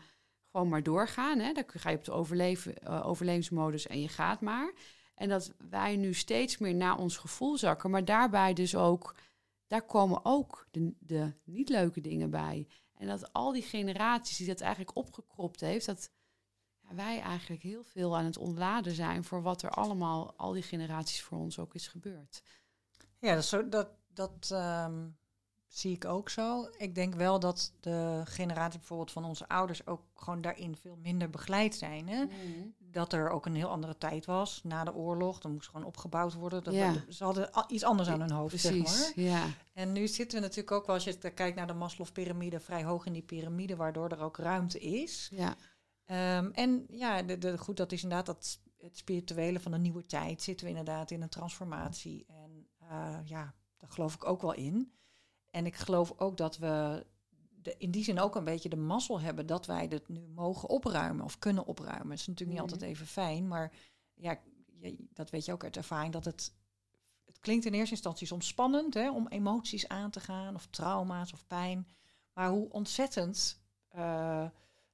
[0.51, 1.39] gewoon maar doorgaan.
[1.39, 1.53] Hè?
[1.53, 4.73] Dan ga je op de overleven, uh, en je gaat maar.
[5.15, 9.15] En dat wij nu steeds meer naar ons gevoel zakken, maar daarbij dus ook,
[9.67, 12.69] daar komen ook de, de niet leuke dingen bij.
[12.95, 16.11] En dat al die generaties die dat eigenlijk opgekropt heeft, dat
[16.95, 21.23] wij eigenlijk heel veel aan het ontladen zijn voor wat er allemaal, al die generaties
[21.23, 22.43] voor ons ook is gebeurd.
[23.19, 25.17] Ja, dat, zo, dat, dat um,
[25.69, 26.69] zie ik ook zo.
[26.77, 31.31] Ik denk wel dat de generatie bijvoorbeeld van onze ouders ook gewoon daarin veel minder
[31.31, 32.09] begeleid zijn.
[32.09, 32.25] Hè?
[32.25, 32.75] Mm.
[32.97, 35.41] Dat er ook een heel andere tijd was na de oorlog.
[35.41, 36.65] Dan moest gewoon opgebouwd worden.
[36.65, 36.93] Dat ja.
[36.93, 39.25] we, ze hadden iets anders aan hun hoofd, Precies, zeg maar.
[39.25, 39.47] Ja.
[39.73, 43.07] En nu zitten we natuurlijk ook wel, als je kijkt naar de Maslow-pyramide, vrij hoog
[43.07, 45.31] in die piramide, waardoor er ook ruimte is.
[45.31, 45.57] Ja.
[46.39, 50.07] Um, en ja, de, de, goed, dat is inderdaad dat het spirituele van de nieuwe
[50.07, 50.43] tijd.
[50.43, 52.25] Zitten we inderdaad in een transformatie.
[52.29, 54.93] En uh, ja, daar geloof ik ook wel in.
[55.51, 57.07] En ik geloof ook dat we
[57.67, 60.69] de, in die zin ook een beetje de mazzel hebben dat wij dit nu mogen
[60.69, 62.11] opruimen of kunnen opruimen.
[62.11, 63.73] Het is natuurlijk niet altijd even fijn, maar
[64.15, 64.39] ja,
[64.81, 66.53] je, dat weet je ook uit ervaring dat het.
[67.25, 71.33] Het klinkt in eerste instantie soms spannend hè, om emoties aan te gaan, of trauma's
[71.33, 71.89] of pijn.
[72.33, 73.61] Maar hoe ontzettend
[73.97, 74.45] uh,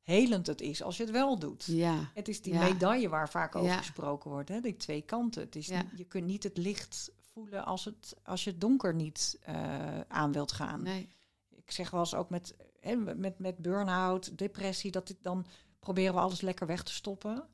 [0.03, 1.65] helend het is als je het wel doet.
[1.65, 2.11] Ja.
[2.15, 2.63] Het is die Ja.
[2.63, 3.77] medaille waar vaak over Ja.
[3.77, 4.61] gesproken wordt, hè?
[4.61, 5.43] die twee kanten.
[5.43, 5.83] Het is Ja.
[5.83, 10.01] niet- je kunt niet het licht voelen als, het, als je het donker niet eh,
[10.01, 10.83] aan wilt gaan.
[10.83, 11.09] Nee.
[11.73, 15.47] Ik zeg wel eens ook met, hè, met, met burn-out, depressie, dat dit dan
[15.81, 17.49] proberen we alles lekker weg te stoppen.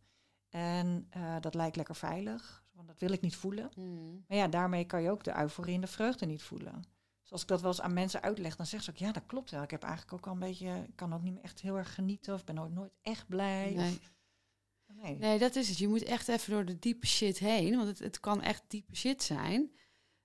[0.48, 3.70] En eh, dat lijkt lekker veilig, want dat wil ik niet voelen.
[3.76, 4.24] Mm.
[4.28, 6.84] Maar ja, daarmee kan je ook de euforie en de vreugde niet voelen.
[7.22, 9.26] Dus als ik dat wel eens aan mensen uitleg, dan zeggen ze ook, ja, dat
[9.26, 9.62] klopt wel.
[9.62, 11.94] Ik heb eigenlijk ook al een beetje, ik kan ook niet meer echt heel erg
[11.94, 13.72] genieten of ben nooit, nooit echt blij.
[13.74, 13.92] Nee.
[13.92, 14.12] Of,
[14.86, 15.16] nee.
[15.16, 15.78] nee, dat is het.
[15.78, 17.76] Je moet echt even door de diepe shit heen.
[17.76, 19.72] Want het, het kan echt diepe shit zijn.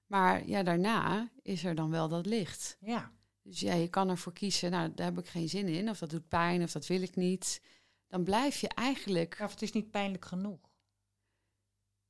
[0.06, 2.78] Maar ja, daarna is er dan wel dat licht.
[2.80, 3.12] Ja,
[3.44, 5.90] Dus ja, je kan ervoor kiezen, nou, daar heb ik geen zin in.
[5.90, 7.62] Of dat doet pijn, of dat wil ik niet.
[8.08, 9.38] Dan blijf je eigenlijk...
[9.42, 10.60] of het is niet pijnlijk genoeg.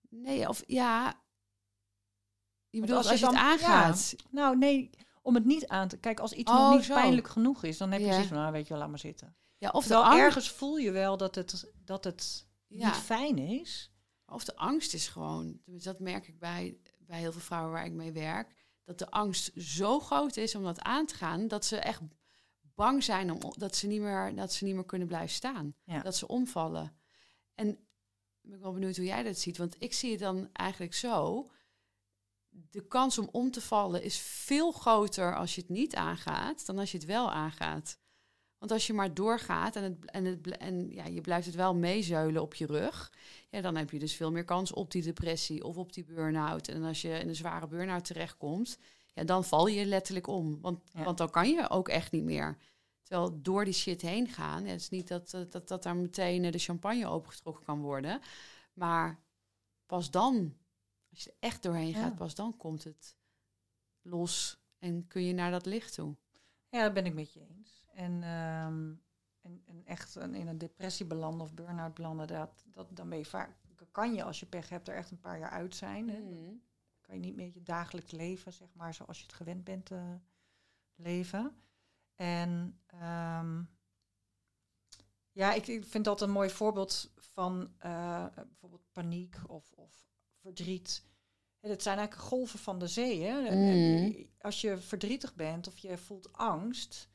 [0.09, 1.21] Nee, of ja...
[2.69, 4.15] Je bedoelt als als, je het dan- aangaat.
[4.29, 4.89] Nou, nee,
[5.21, 5.97] om het niet aan te...
[5.97, 6.93] Kijk, als iets Oh, nog niet zo.
[6.93, 8.11] pijnlijk genoeg is, dan heb je Ja.
[8.11, 9.35] zoiets van, nou, weet je wel, laat maar zitten.
[9.57, 10.19] Ja, of Terwijl angst...
[10.19, 12.85] ergens voel je wel dat het, dat het Ja.
[12.87, 13.91] niet fijn is.
[14.25, 17.91] Of de angst is gewoon, dat merk ik bij, bij heel veel vrouwen waar ik
[17.91, 21.77] mee werk, dat de angst zo groot is om dat aan te gaan, dat ze
[21.77, 22.01] echt
[22.75, 25.75] bang zijn om, dat, ze niet meer, dat ze niet meer kunnen blijven staan.
[25.83, 26.01] Ja.
[26.01, 26.97] Dat ze omvallen.
[27.55, 27.69] En
[28.41, 31.49] ik ben wel benieuwd hoe jij dat ziet, want ik zie het dan eigenlijk zo.
[32.49, 36.79] De kans om om te vallen is veel groter als je het niet aangaat dan
[36.79, 37.99] als je het wel aangaat.
[38.63, 41.75] Want als je maar doorgaat en, het, en, het, en ja, je blijft het wel
[41.75, 43.11] meezeulen op je rug,
[43.49, 46.67] ja, dan heb je dus veel meer kans op die depressie of op die burn-out.
[46.67, 48.77] En als je in een zware burn-out terechtkomt,
[49.13, 50.61] ja, dan val je letterlijk om.
[50.61, 51.03] Want, Ja.
[51.03, 52.57] want dan kan je ook echt niet meer.
[53.01, 56.43] Terwijl door die shit heen gaan, ja, het is niet dat, dat, dat daar meteen
[56.43, 58.21] eh, de champagne opengetrokken kan worden.
[58.73, 59.19] Maar
[59.85, 60.53] pas dan,
[61.11, 62.01] als je er echt doorheen Ja.
[62.01, 63.15] gaat, pas dan komt het
[64.01, 66.15] los en kun je naar dat licht toe.
[66.69, 67.72] Ja, dat ben ik met je eens.
[67.93, 68.93] En, ehm,
[69.41, 73.17] en, en echt een, in een depressie belanden of burn-out belanden, dat, dat, dan ben
[73.17, 73.49] je vaak,
[73.91, 76.09] kan je als je pech hebt er echt een paar jaar uit zijn.
[76.09, 76.23] Hè?
[76.23, 76.61] Dan
[77.01, 80.19] kan je niet meer je dagelijks leven, zeg maar, zoals je het gewend bent te
[80.95, 81.55] leven.
[82.15, 83.63] En ehm,
[85.31, 90.07] ja, ik, ik vind dat een mooi voorbeeld van eh, bijvoorbeeld paniek of, of
[90.41, 91.05] verdriet.
[91.59, 93.21] Het zijn eigenlijk golven van de zee.
[93.21, 93.55] Hè?
[93.55, 94.27] Mm.
[94.39, 97.09] Als je verdrietig bent of je voelt angst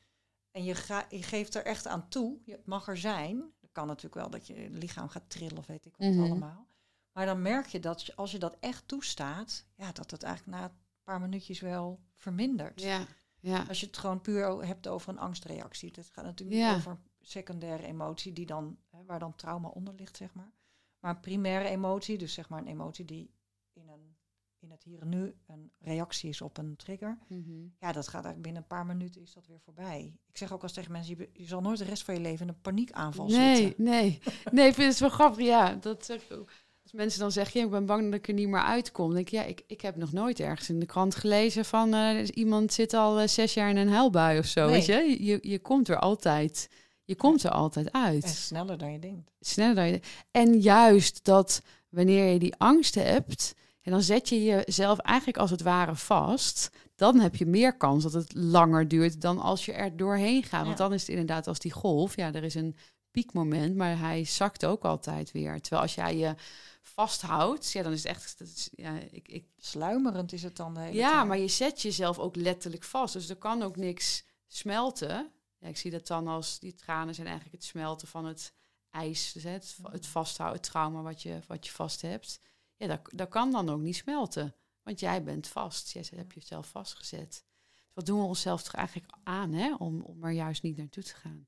[0.51, 4.15] en je, ga, je geeft er echt aan toe, het mag er zijn, kan natuurlijk
[4.15, 6.19] wel dat je lichaam gaat trillen of weet ik wat Mhm.
[6.19, 6.67] allemaal.
[7.11, 10.63] Maar dan merk je dat als je dat echt toestaat, ja, dat het eigenlijk na
[10.63, 12.81] een paar minuutjes wel vermindert.
[12.81, 13.05] Ja,
[13.39, 13.65] ja.
[13.67, 15.91] Als je het gewoon puur hebt over een angstreactie.
[15.95, 16.67] Het gaat natuurlijk Ja.
[16.69, 20.51] niet over een secundaire emotie die dan, hè, waar dan trauma onder ligt, zeg maar.
[20.99, 23.33] Maar een primaire emotie, dus zeg maar een emotie die
[23.73, 24.17] in, een,
[24.61, 27.17] in het hier en nu een reactie is op een trigger.
[27.27, 27.61] Mhm.
[27.79, 30.13] Ja, dat gaat eigenlijk binnen een paar minuten is dat weer voorbij.
[30.27, 32.41] Ik zeg ook als tegen mensen, je, je zal nooit de rest van je leven
[32.47, 33.83] in een paniekaanval Nee, zitten.
[33.83, 34.19] nee.
[34.51, 35.45] Nee, ik vind het wel grappig.
[35.45, 36.51] Ja, dat zeg ik ook.
[36.83, 39.05] Als mensen dan zeggen, ja, ik ben bang dat ik er niet meer uitkom.
[39.05, 41.93] Dan denk ik, ja, ik, ik heb nog nooit ergens in de krant gelezen van
[41.93, 44.65] eh, iemand zit al eh, zes jaar in een huilbui of zo.
[44.65, 44.71] Nee.
[44.73, 45.23] Weet je?
[45.25, 46.69] je, je komt er altijd.
[47.03, 48.23] Je komt er altijd uit.
[48.23, 49.31] En sneller dan je denkt.
[49.39, 49.99] Sneller dan je.
[50.31, 55.51] En juist dat wanneer je die angst hebt, en dan zet je jezelf eigenlijk als
[55.51, 56.69] het ware vast.
[56.95, 60.65] Dan heb je meer kans dat het langer duurt dan als je er doorheen gaat.
[60.65, 62.15] Want dan is het inderdaad als die golf.
[62.15, 62.75] Ja, er is een
[63.11, 65.61] piekmoment, maar hij zakt ook altijd weer.
[65.61, 66.35] Terwijl als jij je
[66.81, 68.39] vasthoudt, ja, dan is het echt.
[68.39, 71.27] Dat is, ja, ik, ik, Sluimerend is het dan de hele ja, tijd.
[71.27, 73.13] maar je zet jezelf ook letterlijk vast.
[73.13, 75.31] Dus er kan ook niks smelten.
[75.57, 78.53] Ja, ik zie dat dan als die tranen zijn eigenlijk het smelten van het
[78.89, 79.31] ijs.
[79.31, 82.39] Dus het, het vasthouden, het trauma wat je, wat je vast hebt.
[82.79, 84.55] Ja, dat, dat kan dan ook niet smelten.
[84.83, 85.91] Want jij bent vast.
[85.91, 87.45] Jij hebt jezelf vastgezet.
[87.75, 89.73] Dus wat doen we onszelf toch eigenlijk aan, hè?
[89.77, 91.47] Om, om er juist niet naartoe te gaan.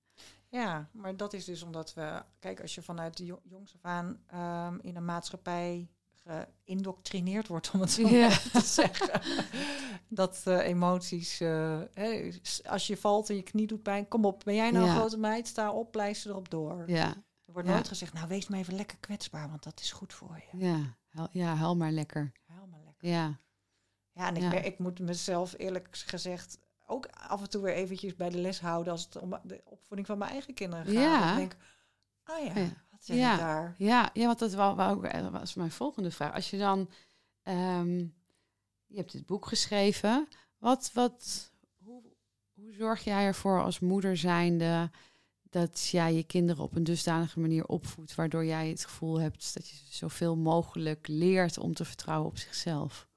[0.49, 3.79] Ja, maar dat is dus omdat we, kijk, als je vanuit de jo- jongs af
[3.85, 5.89] aan ehm, in een maatschappij
[6.63, 8.29] geïndoctrineerd wordt, om het zo Ja.
[8.29, 9.21] te zeggen,
[10.09, 12.31] dat eh, emoties, eh, hè,
[12.65, 14.91] als je valt en je knie doet pijn, kom op, ben jij nou Ja.
[14.91, 16.83] een grote meid, sta op, pleister erop door.
[16.89, 17.07] Ja,
[17.45, 20.43] Er wordt nooit gezegd, nou wees maar even lekker kwetsbaar, want dat is goed voor
[20.51, 20.57] je.
[20.57, 22.31] ja, huil, ja, huil maar lekker.
[22.45, 23.09] Huil maar lekker.
[23.09, 23.39] Ja,
[24.13, 24.49] Ja, en ik, Ja.
[24.49, 28.59] mer- ik moet mezelf eerlijk gezegd ook af en toe weer eventjes bij de les
[28.61, 30.93] houden als het om de opvoeding van mijn eigen kinderen gaat.
[30.93, 31.19] Ja.
[31.19, 31.55] Dat Ik denk,
[32.39, 33.33] oh ja, wat zeg Ja.
[33.33, 33.75] ik daar?
[33.77, 36.33] Ja, ja want dat eh, was mijn volgende vraag.
[36.33, 36.89] Als je dan,
[37.43, 37.97] ehm,
[38.85, 41.51] je hebt dit boek geschreven, wat, wat,
[41.83, 42.03] hoe,
[42.53, 44.91] hoe zorg jij ervoor als moeder zijnde
[45.51, 49.69] dat jij je kinderen op een dusdanige manier opvoedt, waardoor jij het gevoel hebt dat
[49.69, 53.07] je zoveel mogelijk leert om te vertrouwen op zichzelf?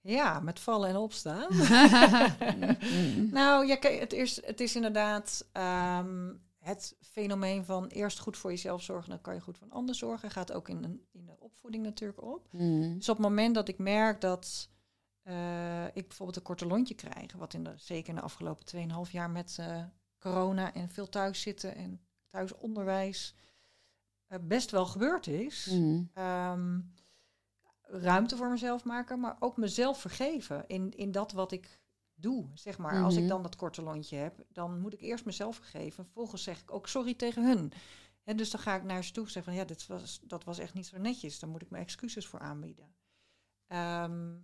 [0.00, 1.46] Ja, met vallen en opstaan.
[1.50, 3.30] Mm.
[3.38, 8.82] nou, ja, het, is, het is inderdaad ehm, het fenomeen van eerst goed voor jezelf
[8.82, 10.30] zorgen, dan kan je goed voor een ander zorgen.
[10.30, 12.48] Gaat ook in, een, in de opvoeding natuurlijk op.
[12.50, 12.94] Mm.
[12.98, 14.68] Dus op het moment dat ik merk dat
[15.22, 18.66] eh, ik bijvoorbeeld een korte lontje krijg, wat in de, zeker in de afgelopen
[19.06, 19.82] 2,5 jaar met eh,
[20.30, 23.34] corona en veel thuis zitten en thuisonderwijs
[24.26, 25.66] eh, best wel gebeurd is.
[25.70, 26.10] Mm.
[26.14, 26.80] Ehm,
[27.82, 31.80] ruimte voor mezelf maken, maar ook mezelf vergeven in, in dat wat ik
[32.14, 32.46] doe.
[32.54, 33.28] Zeg maar, als ik Mhm.
[33.28, 36.04] dan dat korte lontje heb, dan moet ik eerst mezelf vergeven.
[36.04, 37.72] Vervolgens zeg ik ook sorry tegen hun.
[38.24, 40.44] En dus dan ga ik naar ze toe en zeg van ja, dit was, dat
[40.44, 41.38] was echt niet zo netjes.
[41.38, 42.94] Daar moet ik me excuses voor aanbieden.
[43.66, 44.34] Ehm,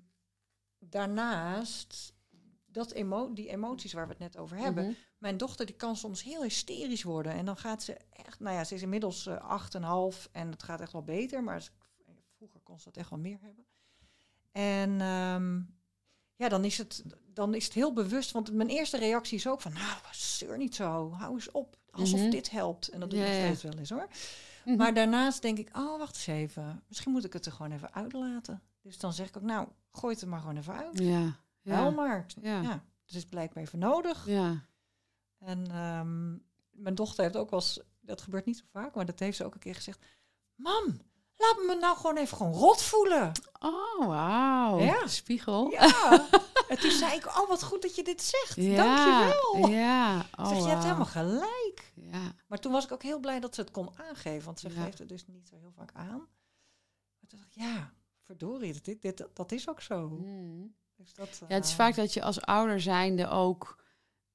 [0.78, 2.14] daarnaast,
[2.72, 4.84] dat emo die emoties waar we het net over hebben.
[4.84, 4.94] Mhm.
[5.18, 7.32] Mijn dochter die kan soms heel hysterisch worden.
[7.32, 10.50] En dan gaat ze echt, nou ja, ze is inmiddels eh, acht en half en
[10.50, 11.42] het gaat echt wel beter.
[11.44, 11.70] Maar ze-
[12.36, 13.64] vroeger kon ze dat echt wel meer hebben.
[14.52, 15.60] En ehm,
[16.36, 18.30] ja, dan is, het, dan is het heel bewust.
[18.30, 21.10] Want mijn eerste reactie is ook van, nou, zeur niet zo.
[21.12, 21.76] Hou eens op.
[21.90, 22.30] Alsof Mhm.
[22.30, 22.88] dit helpt.
[22.88, 23.46] En dat doe ik Ja, nog ja.
[23.48, 24.08] steeds wel eens hoor.
[24.64, 24.76] Mhm.
[24.76, 26.82] Maar daarnaast denk ik, oh, wacht eens even.
[26.88, 28.62] Misschien moet ik het er gewoon even uitlaten.
[28.82, 30.98] Dus dan zeg ik ook, nou, gooi het er maar gewoon even uit.
[30.98, 31.36] Ja,
[31.70, 32.26] Huil ja, maar.
[32.42, 34.26] ja, Ja, het is blijkbaar even nodig.
[34.26, 34.68] ja.
[35.38, 36.30] En ehm,
[36.82, 39.44] mijn dochter heeft ook wel eens, dat gebeurt niet zo vaak, maar dat heeft ze
[39.44, 40.04] ook een keer gezegd.
[40.54, 40.84] Mam,
[41.36, 43.32] laat me nou gewoon even gewoon rot voelen.
[43.60, 44.78] Oh, wauw.
[44.80, 45.06] Ja.
[45.06, 45.70] Spiegel.
[45.70, 46.28] Ja.
[46.68, 48.56] en toen zei ik, oh wat goed dat je dit zegt.
[48.76, 49.68] Dankjewel.
[49.68, 50.26] Ja.
[50.38, 51.92] Oh, zeg, je hebt helemaal gelijk.
[51.94, 52.32] Ja.
[52.46, 54.82] Maar toen was ik ook heel blij dat ze het kon aangeven, want ze Ja.
[54.82, 56.18] geeft het dus niet zo heel vaak aan.
[57.18, 60.08] Maar toen dacht ik, ja, verdorie, dit, dit, dat is ook zo.
[60.08, 60.74] Mm.
[61.00, 63.84] Dus dat, Ja, het is eh, vaak dat je als ouder zijnde ook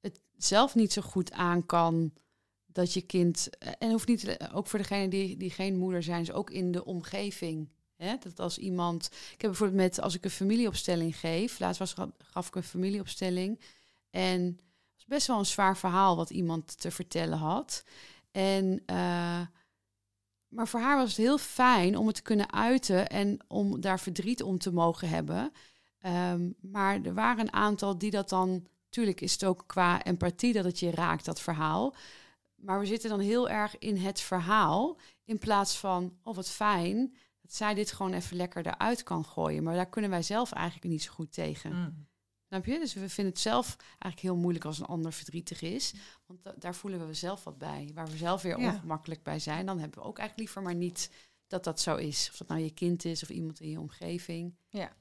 [0.00, 2.12] het zelf niet zo goed aan kan
[2.66, 6.02] dat je kind, eh, en hoeft niet, eh, ook voor degene die, die geen moeder
[6.02, 7.68] zijn, is ook in de omgeving.
[7.96, 8.16] Hè?
[8.20, 12.46] Dat als iemand, ik heb bijvoorbeeld met, als ik een familieopstelling geef, laatst was, gaf
[12.46, 13.60] ik een familieopstelling
[14.10, 17.84] en het was best wel een zwaar verhaal wat iemand te vertellen had.
[18.30, 18.82] En,
[20.48, 24.00] maar voor haar was het heel fijn om het te kunnen uiten en om daar
[24.00, 25.52] verdriet om te mogen hebben.
[26.06, 28.66] Ehm, maar er waren een aantal die dat dan.
[28.88, 31.94] Tuurlijk is het ook qua empathie dat het je raakt, dat verhaal.
[32.54, 34.98] Maar we zitten dan heel erg in het verhaal.
[35.24, 39.62] In plaats van, oh wat fijn, dat zij dit gewoon even lekker eruit kan gooien.
[39.62, 41.72] Maar daar kunnen wij zelf eigenlijk niet zo goed tegen.
[41.76, 42.06] mm.
[42.48, 42.78] Snap je?
[42.78, 45.94] Dus we vinden het zelf eigenlijk heel moeilijk als een ander verdrietig is.
[46.26, 47.90] Want da- daar voelen we zelf wat bij.
[47.94, 48.72] Waar we zelf weer Ja.
[48.72, 49.66] ongemakkelijk bij zijn.
[49.66, 51.10] Dan hebben we ook eigenlijk liever maar niet
[51.46, 52.28] dat dat zo is.
[52.32, 54.54] Of dat nou je kind is of iemand in je omgeving.
[54.68, 54.92] Ja,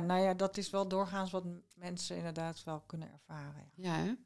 [0.00, 3.70] nou ja, dat is wel doorgaans wat mensen inderdaad wel kunnen ervaren.
[3.74, 4.04] Ja.
[4.04, 4.16] Ja?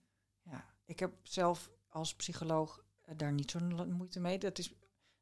[0.42, 0.64] Ja.
[0.84, 4.38] Ik heb zelf als psycholoog eh, daar niet zo'n moeite mee.
[4.38, 4.74] Dat is,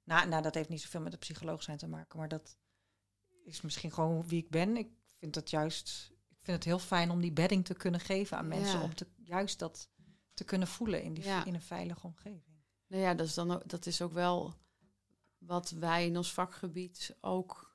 [0.04, 2.56] nou, nou, dat heeft niet zoveel met de psycholoog zijn te maken, maar dat
[3.44, 4.76] is misschien gewoon wie ik ben.
[4.76, 8.36] Ik vind het juist, ik vind het heel fijn om die bedding te kunnen geven
[8.36, 8.84] aan mensen, Ja.
[8.84, 9.90] om te, juist dat
[10.34, 11.44] te kunnen voelen in, die, Ja.
[11.44, 12.62] in een veilige omgeving.
[12.86, 14.54] Nou ja, dat is, dan ook, dat is ook wel
[15.38, 17.67] wat wij in ons vakgebied ook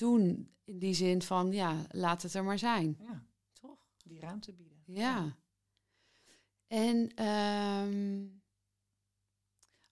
[0.00, 0.54] doen.
[0.64, 2.96] In die zin van, ja, laat het er maar zijn.
[3.00, 3.78] Ja, Toch?
[4.04, 4.82] die ruimte bieden.
[4.86, 5.36] Ja.
[6.66, 8.26] En ehm,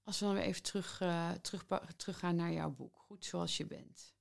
[0.02, 2.98] als we dan weer even terug, eh terug, teruggaan naar jouw boek.
[2.98, 4.14] Goed zoals je bent.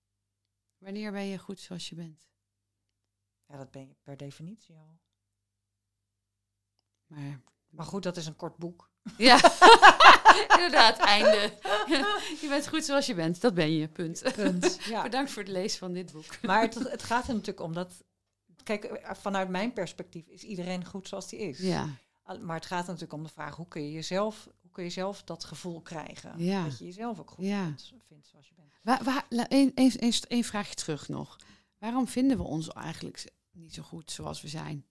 [0.77, 2.29] Wanneer ben je goed zoals je bent?
[3.45, 4.99] Ja, dat ben je per definitie al.
[7.05, 8.91] Maar, Maar goed, dat is een kort boek.
[9.17, 9.37] ja,
[10.55, 11.53] inderdaad, einde.
[12.41, 13.41] je bent goed zoals je bent.
[13.41, 14.23] Dat ben je, punt.
[14.35, 14.77] Punt.
[14.89, 15.01] Ja.
[15.03, 16.41] Bedankt voor het lezen van dit boek.
[16.41, 17.93] Maar het, het gaat er natuurlijk om dat.
[18.63, 21.59] Kijk, vanuit mijn perspectief is iedereen goed zoals die is.
[21.59, 21.87] Ja,
[22.41, 25.23] Maar het gaat natuurlijk om de vraag: hoe kun je jezelf, hoe kun je zelf
[25.23, 26.33] dat gevoel krijgen?
[26.43, 26.63] Ja.
[26.63, 27.73] Dat je jezelf ook goed Ja.
[28.07, 28.71] vindt, zoals je bent.
[28.83, 31.37] Waar, waar, la- een, een, een, een vraagje terug nog.
[31.77, 34.85] Waarom vinden we ons eigenlijk niet zo goed zoals we zijn?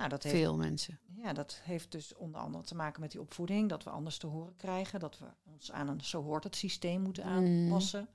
[0.00, 0.98] Nou, dat heeft, Veel mensen.
[1.16, 3.68] ja, dat heeft dus onder andere te maken met die opvoeding.
[3.68, 5.00] Dat we anders te horen krijgen.
[5.00, 7.32] Dat we ons aan een zo hoort het systeem moeten Mm.
[7.32, 8.08] aanpassen.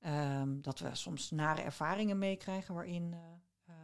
[0.00, 3.20] Ehm, dat we soms nare ervaringen meekrijgen waarin eh,
[3.64, 3.74] eh,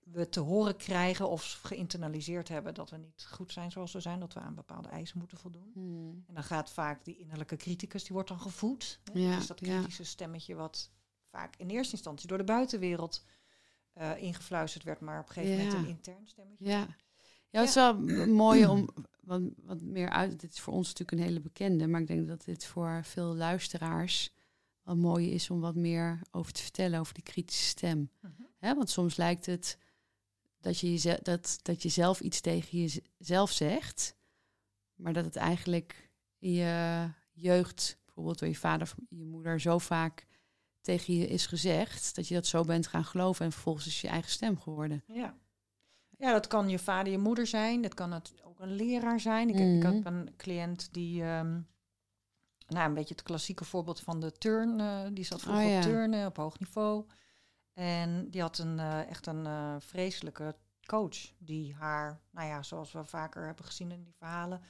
[0.00, 4.20] we te horen krijgen of geïnternaliseerd hebben dat we niet goed zijn zoals we zijn.
[4.20, 5.70] Dat we aan bepaalde eisen moeten voldoen.
[5.74, 6.24] Hmm.
[6.26, 9.00] En dan gaat vaak die innerlijke criticus, die wordt dan gevoed.
[9.12, 9.18] Hè?
[9.20, 9.76] Ja, dus dat ja.
[9.76, 10.90] kritische stemmetje wat
[11.30, 13.24] vaak in eerste instantie door de buitenwereld
[13.92, 16.64] eh, ingefluisterd werd, maar op een gegeven moment een intern stemmetje.
[16.64, 16.86] Ja.
[17.50, 18.88] Ja, het is wel mooi om
[19.20, 20.40] wat, wat meer uit.
[20.40, 23.34] Dit is voor ons natuurlijk een hele bekende, maar ik denk dat dit voor veel
[23.34, 24.32] luisteraars
[24.82, 28.10] wel mooi is om wat meer over te vertellen over die kritische stem.
[28.20, 28.74] Mhm.
[28.74, 29.78] Want soms lijkt het
[30.60, 32.78] dat je, jeze- dat, dat je zelf iets tegen
[33.18, 34.16] jezelf zegt,
[34.94, 39.78] maar dat het eigenlijk in je jeugd, bijvoorbeeld door je vader of je moeder, zo
[39.78, 40.26] vaak
[40.80, 44.08] tegen je is gezegd, dat je dat zo bent gaan geloven en vervolgens is je
[44.08, 45.02] eigen stem geworden.
[45.06, 45.34] Ja.
[46.18, 47.82] ja, dat kan je vader, je moeder zijn.
[47.82, 49.48] Dat kan het ook een leraar zijn.
[49.48, 49.94] Ik, ik Mhm.
[49.94, 51.60] heb een cliënt die, ehm,
[52.68, 55.76] nou een beetje het klassieke voorbeeld van de turn, eh, die zat vroeger Oh, ja.
[55.76, 57.06] op turnen op hoog niveau.
[57.72, 60.56] En die had een, eh, echt een eh, vreselijke
[60.86, 64.62] coach die haar, nou ja, zoals we vaker hebben gezien in die verhalen,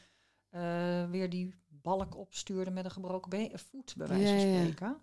[1.11, 5.01] weer die balk opstuurde met een gebroken voet, bij wijze van Ja, ja.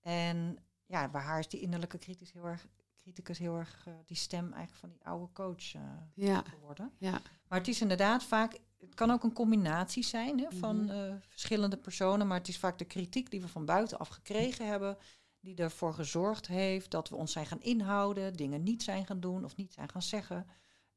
[0.00, 4.16] En ja, bij haar is die innerlijke kritisch heel erg, criticus heel erg eh, die
[4.16, 5.82] stem eigenlijk van die oude coach eh,
[6.14, 6.92] Ja, geworden.
[6.98, 7.20] ja.
[7.48, 10.90] Maar het is inderdaad vaak, het kan ook een combinatie zijn hè, van Mhm.
[10.90, 14.96] eh, verschillende personen, maar het is vaak de kritiek die we van buitenaf gekregen hebben,
[15.40, 19.44] die ervoor gezorgd heeft dat we ons zijn gaan inhouden, dingen niet zijn gaan doen
[19.44, 20.46] of niet zijn gaan zeggen.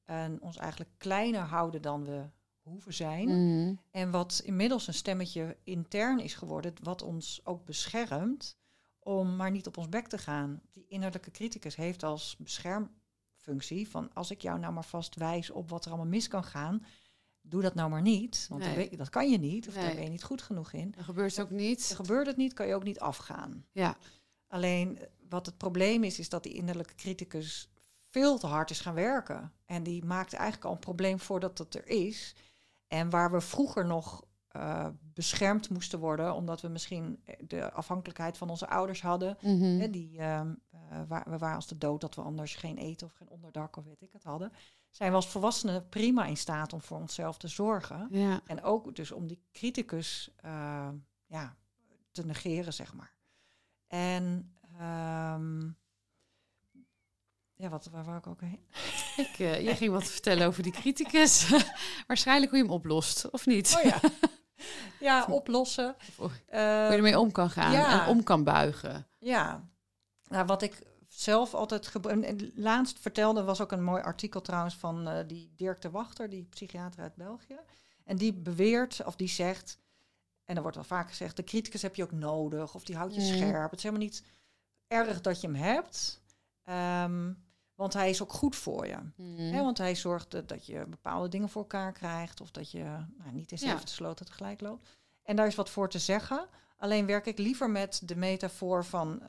[0.04, 2.30] En ons eigenlijk kleiner houden dan we
[2.62, 3.28] hoeven zijn.
[3.28, 3.76] Mhm.
[3.91, 8.58] En wat inmiddels een stemmetje intern is geworden, wat ons ook beschermt
[9.04, 10.62] om maar niet op ons bek te gaan.
[10.72, 15.70] Die innerlijke criticus heeft als beschermfunctie van als ik jou nou maar vast wijs op
[15.70, 16.86] wat er allemaal mis kan gaan,
[17.41, 18.80] doe dat nou maar niet, want dan Nee.
[18.80, 20.91] weet je- dat kan je niet of daar ben je niet goed genoeg in.
[20.91, 21.89] Dat gebeurt ook niet.
[21.89, 23.66] Er gebeurt het niet, kan je ook niet afgaan.
[23.72, 23.97] Ja,
[24.47, 27.70] Alleen eh, wat het probleem is, is dat die innerlijke criticus
[28.10, 29.54] veel te hard is gaan werken.
[29.66, 32.36] En die maakt eigenlijk al een probleem voordat dat er is.
[32.88, 34.24] En waar we vroeger nog
[34.54, 39.38] eh, beschermd moesten worden, omdat we misschien eh, de afhankelijkheid van onze ouders hadden.
[39.41, 39.80] Mhm.
[39.80, 43.08] Hè, die, ehm, eh, waar, we waren als de dood dat we anders geen eten
[43.08, 44.51] of geen onderdak of weet ik het hadden.
[44.91, 48.08] Zijn we als volwassenen prima in staat om voor onszelf te zorgen.
[48.12, 48.41] ja.
[48.45, 50.89] En ook dus om die criticus eh,
[51.26, 51.56] ja,
[52.12, 53.14] te negeren, zeg maar.
[53.88, 55.70] En ehm,
[57.56, 58.60] ja, wat, waar wou ik ook heen?
[59.26, 61.49] Ik, eh, je ging wat vertellen over die criticus.
[62.08, 63.76] Waarschijnlijk hoe je hem oplost, of niet?
[63.78, 63.99] Oh ja.
[64.99, 65.95] ja, oplossen.
[66.16, 68.03] Hoe je ermee om kan gaan ja.
[68.03, 69.07] en om kan buigen.
[69.20, 69.64] ja,
[70.28, 71.91] nou, wat ik zelf altijd
[72.55, 76.43] laatst vertelde was ook een mooi artikel trouwens van eh, die Dirk de Wachter, die
[76.43, 77.59] psychiater uit België.
[78.03, 79.80] En die beweert, of die zegt,
[80.45, 83.16] en er wordt wel vaak gezegd, de criticus heb je ook nodig, of die houdt
[83.16, 83.70] je scherp.
[83.70, 84.24] Het is helemaal niet
[84.88, 86.22] erg dat je hem hebt,
[86.64, 87.34] ehm,
[87.76, 88.98] want hij is ook goed voor je.
[89.52, 92.84] Hè, want hij zorgt dat- dat je bepaalde dingen voor elkaar krijgt, of dat je
[92.84, 93.72] nou, niet in Ja.
[93.72, 94.90] zeven sloten tegelijk loopt.
[95.24, 96.48] En daar is wat voor te zeggen.
[96.78, 99.22] Alleen werk ik liever met de metafoor van.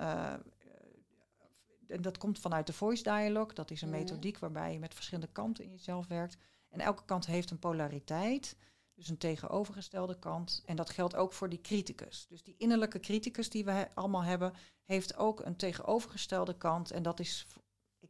[1.88, 3.54] en dat komt vanuit de voice dialogue.
[3.54, 3.98] Dat is een Mhm.
[3.98, 6.36] methodiek waarbij je met verschillende kanten in jezelf werkt.
[6.70, 8.56] En elke kant heeft een polariteit.
[8.94, 10.62] Dus een tegenovergestelde kant.
[10.66, 12.26] En dat geldt ook voor die criticus.
[12.28, 14.52] Dus die innerlijke criticus die we he- allemaal hebben,
[14.84, 16.90] heeft ook een tegenovergestelde kant.
[16.90, 17.46] En dat is,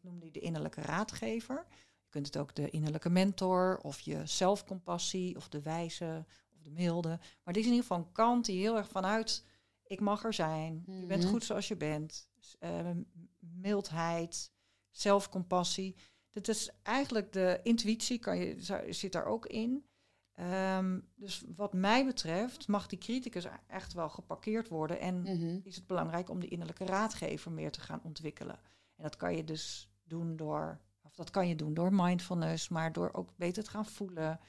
[0.04, 1.66] noem die de innerlijke raadgever.
[2.02, 6.24] Je kunt het ook de innerlijke mentor of je zelfcompassie of de wijze
[6.54, 7.08] of de milde.
[7.44, 9.44] Maar dit is in ieder geval een kant die heel erg vanuit
[9.86, 11.32] ik mag er zijn, je bent Mhm.
[11.32, 12.28] goed zoals je bent,
[12.60, 13.02] m-
[13.38, 14.52] mildheid,
[14.90, 15.96] zelfcompassie.
[16.32, 18.56] Dat is eigenlijk de intuïtie, kan je,
[18.92, 19.86] zit daar ook in.
[20.32, 25.60] Ehm, dus wat mij betreft mag die criticus e- echt wel geparkeerd worden en Mhm.
[25.62, 28.60] is het belangrijk om die innerlijke raadgever meer te gaan ontwikkelen.
[28.96, 32.92] En dat kan je dus doen door, of dat kan je doen door mindfulness, maar
[32.92, 34.40] door ook beter te gaan voelen.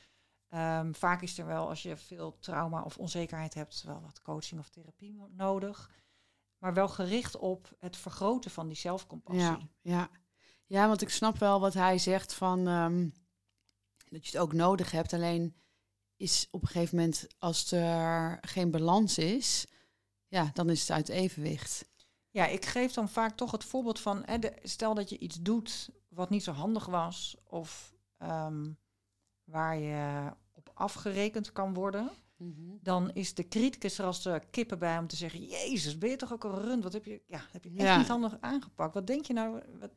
[0.50, 4.60] Ehm, vaak is er wel, als je veel trauma of onzekerheid hebt, wel wat coaching
[4.60, 5.92] of therapie nodig.
[6.58, 9.42] Maar wel gericht op het vergroten van die zelfcompassie.
[9.42, 10.10] Ja, ja.
[10.66, 13.10] ja, want ik snap wel wat hij zegt van ehm,
[14.10, 15.14] dat je het ook nodig hebt.
[15.14, 15.56] Alleen
[16.16, 19.66] is op een gegeven moment, als er geen balans is,
[20.28, 21.86] ja, dan is het uit evenwicht.
[22.36, 25.42] Ja, ik geef dan vaak toch het voorbeeld van, hè, de, stel dat je iets
[25.42, 28.72] doet wat niet zo handig was, of ehm,
[29.44, 32.10] waar je op afgerekend kan worden,
[32.82, 36.16] dan is de criticus er als de kippen bij om te zeggen, Jezus, ben je
[36.16, 36.84] toch ook een rund?
[36.84, 37.98] Wat heb je, ja, heb je echt Ja.
[37.98, 38.94] niet handig aangepakt?
[38.94, 39.92] Wat denk je nou, wat,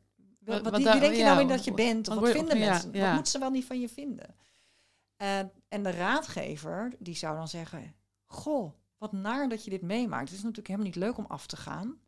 [0.61, 2.07] wat, wie, denk je nou in dat je bent?
[2.07, 2.91] Of wat vinden mensen?
[2.91, 4.35] Wat moeten ze wel niet van je vinden?
[5.15, 10.29] Eh, en de raadgever, die zou dan zeggen, goh, wat naar dat je dit meemaakt.
[10.29, 11.99] Het is natuurlijk helemaal niet leuk om af te gaan.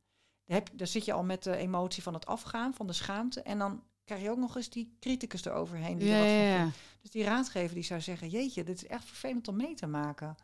[0.46, 3.42] Daar, heb, daar zit je al met de emotie van het afgaan, van de schaamte.
[3.42, 5.98] En dan krijg je ook nog eens die criticus eroverheen.
[5.98, 6.70] Die Ja, er wat van ja.
[7.02, 10.36] Dus die raadgever die zou zeggen, jeetje, dit is echt vervelend om mee te maken.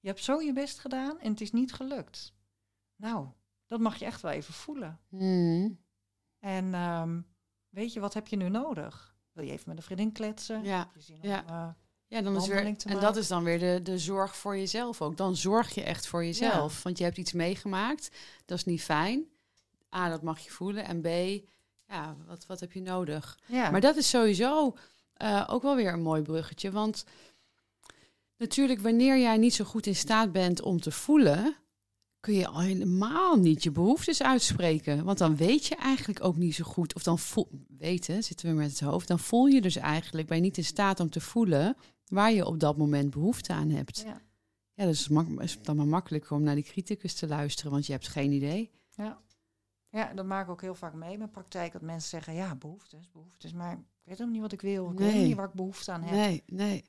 [0.00, 2.34] Je hebt zo je best gedaan en het is niet gelukt.
[2.96, 3.26] Nou,
[3.66, 5.00] dat mag je echt wel even voelen.
[5.08, 5.68] Mhm.
[6.38, 7.20] En ehm,
[7.68, 9.16] weet je, wat heb je nu nodig?
[9.32, 10.64] Wil je even met een vriendin kletsen?
[10.64, 10.90] Ja,
[11.22, 11.42] ja.
[11.42, 11.68] om, eh,
[12.06, 15.16] Ja, dan is weer, en dat is dan weer de, de zorg voor jezelf ook.
[15.16, 16.82] Dan zorg je echt voor jezelf.
[16.82, 19.24] Want je hebt iets meegemaakt, dat is niet fijn.
[19.96, 20.84] A, dat mag je voelen.
[20.84, 21.06] En B,
[21.88, 23.38] ja, wat, wat heb je nodig?
[23.46, 23.70] ja.
[23.70, 24.76] Maar dat is sowieso
[25.12, 26.70] eh, ook wel weer een mooi bruggetje.
[26.70, 27.04] Want
[28.36, 31.56] natuurlijk, wanneer jij niet zo goed in staat bent om te voelen,
[32.20, 35.04] kun je al helemaal niet je behoeftes uitspreken.
[35.04, 36.94] Want dan weet je eigenlijk ook niet zo goed.
[36.94, 39.08] Of dan voel, weten, zitten we met het hoofd.
[39.08, 41.76] Dan voel je dus eigenlijk, ben je niet in staat om te voelen
[42.06, 44.02] waar je op dat moment behoefte aan hebt.
[44.06, 44.24] ja.
[44.76, 47.86] Ja, dus het is is dan maar makkelijker om naar die criticus te luisteren, want
[47.86, 48.70] je hebt geen idee.
[48.90, 49.20] ja,
[50.04, 51.72] dat maak ik ook heel vaak mee in mijn praktijk.
[51.72, 53.52] Dat mensen zeggen, ja, behoeftes, behoeftes.
[53.52, 54.90] Maar ik weet ook niet wat ik wil.
[54.90, 56.14] Ik weet niet waar ik behoefte aan heb.
[56.14, 56.84] Nee, nee.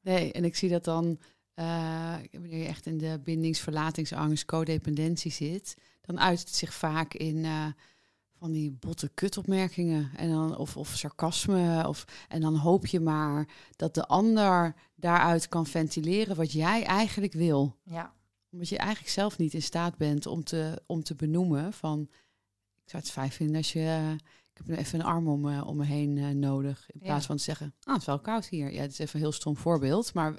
[0.00, 1.18] Nee, en ik zie dat dan,
[1.54, 7.44] eh, wanneer je echt in de bindingsverlatingsangst, codependentie zit, dan uit het zich vaak in
[7.44, 7.66] eh,
[8.42, 11.88] van die botte kutopmerkingen en dan, of, of sarcasme.
[11.88, 17.32] Of, en dan hoop je maar dat de ander daaruit kan ventileren wat jij eigenlijk
[17.32, 17.76] wil.
[17.82, 18.12] Ja,
[18.52, 22.00] Omdat je eigenlijk zelf niet in staat bent om te, om te benoemen van...
[22.84, 23.78] Ik zou het fijn vinden als je...
[23.80, 24.12] eh,
[24.50, 26.90] ik heb nu even een arm om, me- om me heen eh, nodig.
[26.90, 27.06] In Ja.
[27.06, 28.72] plaats van te zeggen, ah, het is wel koud hier.
[28.72, 30.14] Ja, het is even een heel stom voorbeeld.
[30.14, 30.34] Maar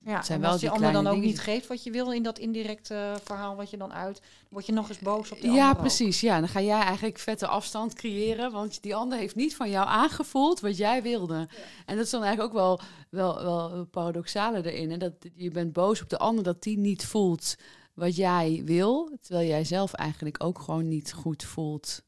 [0.00, 0.22] ja.
[0.22, 2.38] Zijn wel als die die ander dan ook niet geeft wat je wil in dat
[2.38, 5.60] indirecte eh, verhaal wat je dan uit, word je nog eens boos op die ja,
[5.60, 5.78] ander ook.
[5.78, 6.20] precies.
[6.20, 8.52] Ja, dan ga jij eigenlijk vette afstand creëren.
[8.52, 11.48] Want die ander heeft niet van jou aangevoeld wat jij wilde.
[11.86, 12.80] En dat is dan eigenlijk ook wel,
[13.10, 14.90] wel, wel paradoxale erin.
[14.90, 17.56] En dat je bent boos op de ander dat die niet voelt
[17.94, 19.18] wat jij wil.
[19.20, 22.02] Terwijl jij zelf eigenlijk ook gewoon niet goed voelt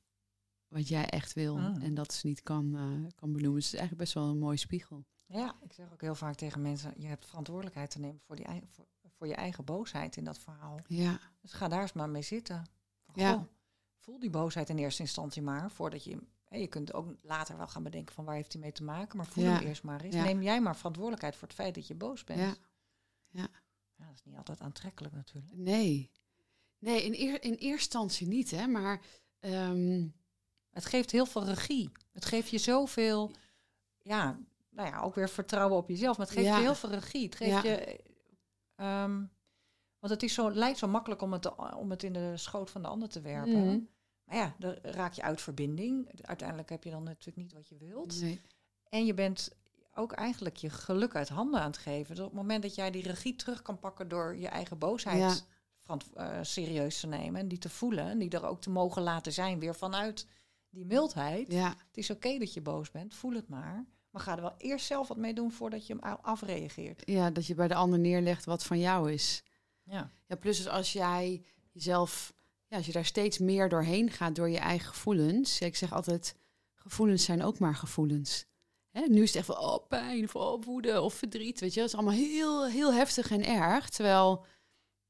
[0.68, 1.56] wat jij echt wil.
[1.56, 1.82] Ah.
[1.82, 3.60] En dat ze niet kan, eh, kan benoemen.
[3.60, 5.04] Dus het is eigenlijk best wel een mooie spiegel.
[5.32, 8.46] Ja, ik zeg ook heel vaak tegen mensen, je hebt verantwoordelijkheid te nemen voor, die,
[8.70, 10.80] voor, voor je eigen boosheid in dat verhaal.
[10.86, 12.64] Ja, Dus ga daar eens maar mee zitten.
[13.04, 13.32] Van, Ja.
[13.32, 13.42] goh,
[13.98, 16.18] voel die boosheid in eerste instantie maar, voordat je...
[16.48, 19.26] je kunt ook later wel gaan bedenken van waar heeft hij mee te maken, maar
[19.26, 19.50] voel Ja.
[19.54, 20.14] hem eerst maar eens.
[20.14, 20.22] Ja.
[20.24, 22.38] Neem jij maar verantwoordelijkheid voor het feit dat je boos bent.
[22.40, 22.54] Ja.
[23.28, 23.48] Ja.
[23.96, 25.54] Ja, dat is niet altijd aantrekkelijk natuurlijk.
[25.56, 26.10] nee.
[26.78, 28.66] Nee, in, eer, in eerste instantie niet, hè.
[28.66, 29.00] Maar
[29.40, 30.06] ehm,
[30.70, 31.90] Het geeft heel veel regie.
[32.12, 33.30] Het geeft je zoveel,
[34.02, 34.38] ja,
[34.70, 36.16] nou ja, ook weer vertrouwen op jezelf.
[36.18, 36.56] Maar het geeft Ja.
[36.56, 37.24] je heel veel regie.
[37.24, 37.62] Het geeft Ja.
[37.62, 38.00] je,
[38.74, 39.16] ehm,
[39.98, 42.70] want het is zo, lijkt zo makkelijk om het, te- om het in de schoot
[42.70, 43.64] van de ander te werpen.
[43.66, 43.78] Mhm.
[44.24, 46.22] Maar ja, dan raak je uit verbinding.
[46.22, 48.20] Uiteindelijk heb je dan natuurlijk niet wat je wilt.
[48.20, 48.40] nee.
[48.88, 49.58] En je bent
[49.94, 52.14] ook eigenlijk je geluk uit handen aan het geven.
[52.14, 55.18] Dus op het moment dat jij die regie terug kan pakken door je eigen boosheid
[55.86, 55.96] Ja.
[56.14, 59.32] eh, serieus te nemen en die te voelen en die er ook te mogen laten
[59.32, 60.26] zijn, weer vanuit
[60.68, 61.52] die mildheid.
[61.52, 63.86] Ja, Het is oké dat je boos bent, voel het maar.
[64.10, 67.02] Maar ga er wel eerst zelf wat mee doen voordat je hem afreageert.
[67.04, 69.42] ja, dat je bij de ander neerlegt wat van jou is.
[69.82, 71.42] Ja, Ja, plus dus als jij
[71.72, 72.34] jezelf
[72.70, 75.58] ja, als je daar steeds meer doorheen gaat door je eigen gevoelens.
[75.58, 76.34] Ja, ik zeg altijd,
[76.74, 78.46] gevoelens zijn ook maar gevoelens.
[78.90, 81.80] Hè, nu is het echt van, oh, pijn, of oh, woede of verdriet, weet je.
[81.80, 83.88] Dat is allemaal heel, heel heftig en erg.
[83.88, 84.44] Terwijl,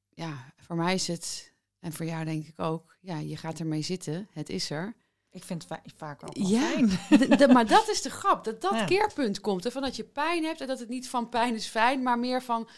[0.09, 3.83] ja, voor mij is het, en voor jou denk ik ook, ja, je gaat ermee
[3.83, 4.97] zitten, het is er.
[5.33, 7.53] Ik vind het va- vaak wel Ja, fijn.
[7.53, 8.85] Maar dat is de grap, dat dat Ja.
[8.85, 9.65] keerpunt komt.
[9.65, 12.19] Hè, van dat je pijn hebt en dat het niet van pijn is fijn, maar
[12.19, 12.69] meer van,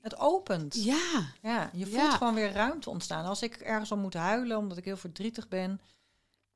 [0.00, 0.84] Het opent.
[0.84, 2.10] ja, Ja, je voelt Ja.
[2.16, 3.24] gewoon weer ruimte ontstaan.
[3.24, 5.80] Als ik ergens om moet huilen omdat ik heel verdrietig ben.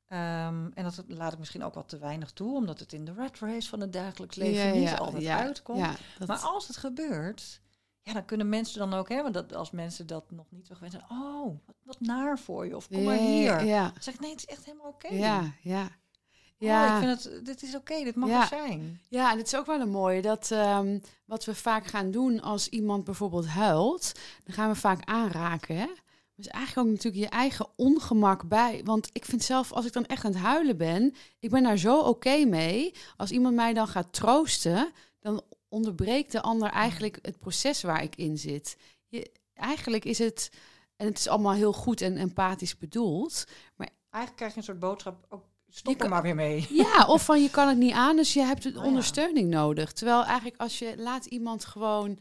[0.07, 3.13] ehm, en dat laat ik misschien ook wat te weinig toe, omdat het in de
[3.13, 5.87] rat race van het dagelijks leven niet altijd uitkomt.
[6.19, 7.61] Dat, Maar als het gebeurt,
[8.03, 10.73] ja, dan kunnen mensen dan ook, hè, want dat, als mensen dat nog niet zo
[10.75, 13.65] gewend zijn, oh, wat, wat naar voor je, of kom maar hier.
[13.65, 15.07] Ja, zeg nee, het is echt helemaal oké.
[15.13, 15.83] ja, ja.
[15.83, 18.41] Oh, Ja, ik vind het, dit is oké, dit mag Ja.
[18.41, 19.01] er zijn.
[19.09, 22.41] ja, en het is ook wel een mooie dat ehm, wat we vaak gaan doen
[22.41, 24.11] als iemand bijvoorbeeld huilt,
[24.43, 25.75] dan gaan we vaak aanraken.
[25.75, 25.87] Hè?
[26.35, 28.81] Dus eigenlijk ook natuurlijk je eigen ongemak bij.
[28.83, 31.77] Want ik vind zelf, als ik dan echt aan het huilen ben, ik ben daar
[31.77, 32.93] zo oké mee.
[33.17, 35.41] Als iemand mij dan gaat troosten, dan
[35.71, 38.77] onderbreekt de ander eigenlijk het proces waar ik in zit.
[39.07, 40.49] Je, eigenlijk is het,
[40.95, 43.45] en het is allemaal heel goed en empathisch bedoeld,
[44.11, 46.67] Eigenlijk krijg je een soort boodschap, ook, stop Je er maar weer mee.
[46.69, 48.81] Ja, of van je kan het niet aan, dus je hebt Oh ja.
[48.81, 49.91] ondersteuning nodig.
[49.93, 52.19] Terwijl eigenlijk als je laat iemand gewoon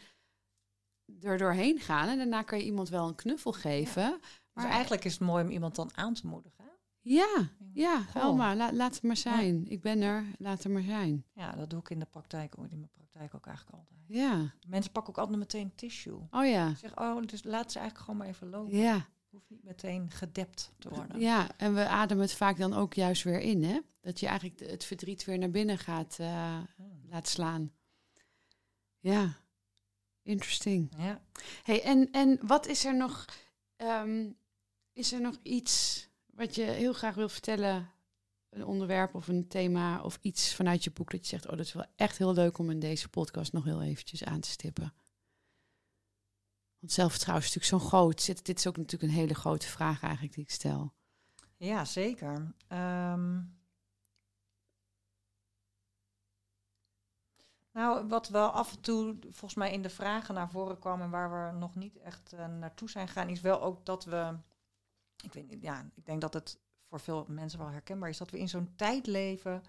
[1.20, 4.20] er doorheen gaan en daarna kan je iemand wel een knuffel geven.
[4.53, 6.59] Maar Maar eigenlijk is het mooi om iemand dan aan te moedigen.
[7.01, 8.22] Ja, ja, Goh.
[8.22, 9.66] Elma, la- laat het maar zijn.
[9.68, 11.24] Ik ben er, laat het maar zijn.
[11.32, 14.01] Ja, dat doe ik in de praktijk, ook, in mijn praktijk ook eigenlijk altijd.
[14.07, 16.18] Ja, Mensen pakken ook altijd meteen tissue.
[16.30, 18.76] oh ja, zeg, oh, dus laat ze eigenlijk gewoon maar even lopen.
[18.76, 21.20] ja, Hoeft niet meteen gedept te worden.
[21.20, 21.57] ja.
[21.57, 23.80] En we ademen het vaak dan ook juist weer in, hè?
[24.01, 27.01] Dat je eigenlijk het verdriet weer naar binnen gaat eh, Hmm.
[27.09, 27.72] laat slaan.
[28.98, 29.36] Ja,
[30.22, 30.92] interesting.
[30.98, 31.20] Ja.
[31.62, 33.24] Hey, en, en wat is er nog?
[33.76, 34.30] ehm,
[34.92, 36.09] is er nog iets
[36.41, 37.91] wat je heel graag wil vertellen?
[38.51, 41.66] Een onderwerp of een thema of iets vanuit je boek dat je zegt: Oh, dat
[41.66, 44.95] is wel echt heel leuk om in deze podcast nog heel eventjes aan te stippen.
[46.78, 48.45] Want zelfvertrouwen is natuurlijk zo'n groot.
[48.45, 50.93] Dit, is ook natuurlijk een hele grote vraag eigenlijk die ik stel.
[51.57, 52.55] Ja, zeker.
[52.68, 53.41] Ehm,
[57.72, 61.11] nou, wat wel af en toe volgens mij in de vragen naar voren kwam en
[61.11, 64.36] waar we nog niet echt eh, naartoe zijn gegaan, is wel ook dat we,
[65.23, 66.59] ik weet niet, ja, ik denk dat het
[66.89, 69.62] voor veel mensen wel herkenbaar is, dat we in zo'n tijd leven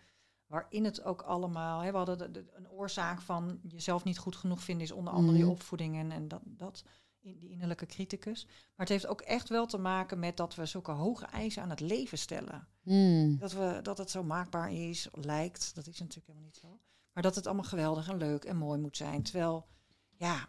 [0.45, 4.35] waarin het ook allemaal, hè, we hadden de- de- een oorzaak van jezelf niet goed
[4.35, 5.51] genoeg vinden, is onder andere je Mhm.
[5.51, 6.83] opvoeding en, en dat, dat,
[7.19, 8.45] in- die innerlijke criticus.
[8.45, 11.69] Maar het heeft ook echt wel te maken met dat we zulke hoge eisen aan
[11.69, 12.67] het leven stellen.
[12.81, 13.37] Hmm.
[13.37, 15.75] Dat, we, dat het zo maakbaar is, lijkt.
[15.75, 16.79] Dat is natuurlijk helemaal niet zo.
[17.13, 19.23] Maar dat het allemaal geweldig en leuk en mooi moet zijn.
[19.23, 19.67] Terwijl,
[20.15, 20.47] ja,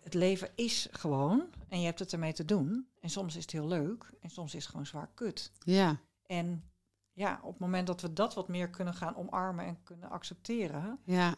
[0.00, 1.44] het leven is gewoon.
[1.68, 2.88] En je hebt het ermee te doen.
[3.00, 4.12] En soms is het heel leuk.
[4.20, 5.52] En soms is het gewoon zwaar kut.
[5.58, 6.70] Ja, En
[7.12, 10.98] ja, op het moment dat we dat wat meer kunnen gaan omarmen en kunnen accepteren,
[11.04, 11.36] ja,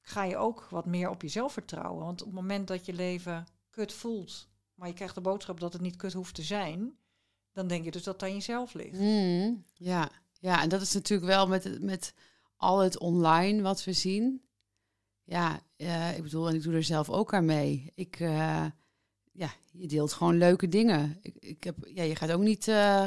[0.00, 2.04] ga je ook wat meer op jezelf vertrouwen.
[2.04, 5.72] Want op het moment dat je leven kut voelt, maar je krijgt de boodschap dat
[5.72, 6.98] het niet kut hoeft te zijn,
[7.52, 8.98] dan denk je dus dat het aan jezelf ligt.
[8.98, 10.10] Hmm, ja.
[10.32, 12.14] ja, en dat is natuurlijk wel met, met
[12.56, 14.44] al het online wat we zien.
[15.24, 17.92] Ja, eh, ik bedoel, en ik doe er zelf ook aan mee.
[17.94, 18.66] Ik, eh,
[19.36, 21.18] ja, je deelt gewoon leuke dingen.
[21.22, 23.04] Ik, ik heb, ja, je gaat ook niet eh,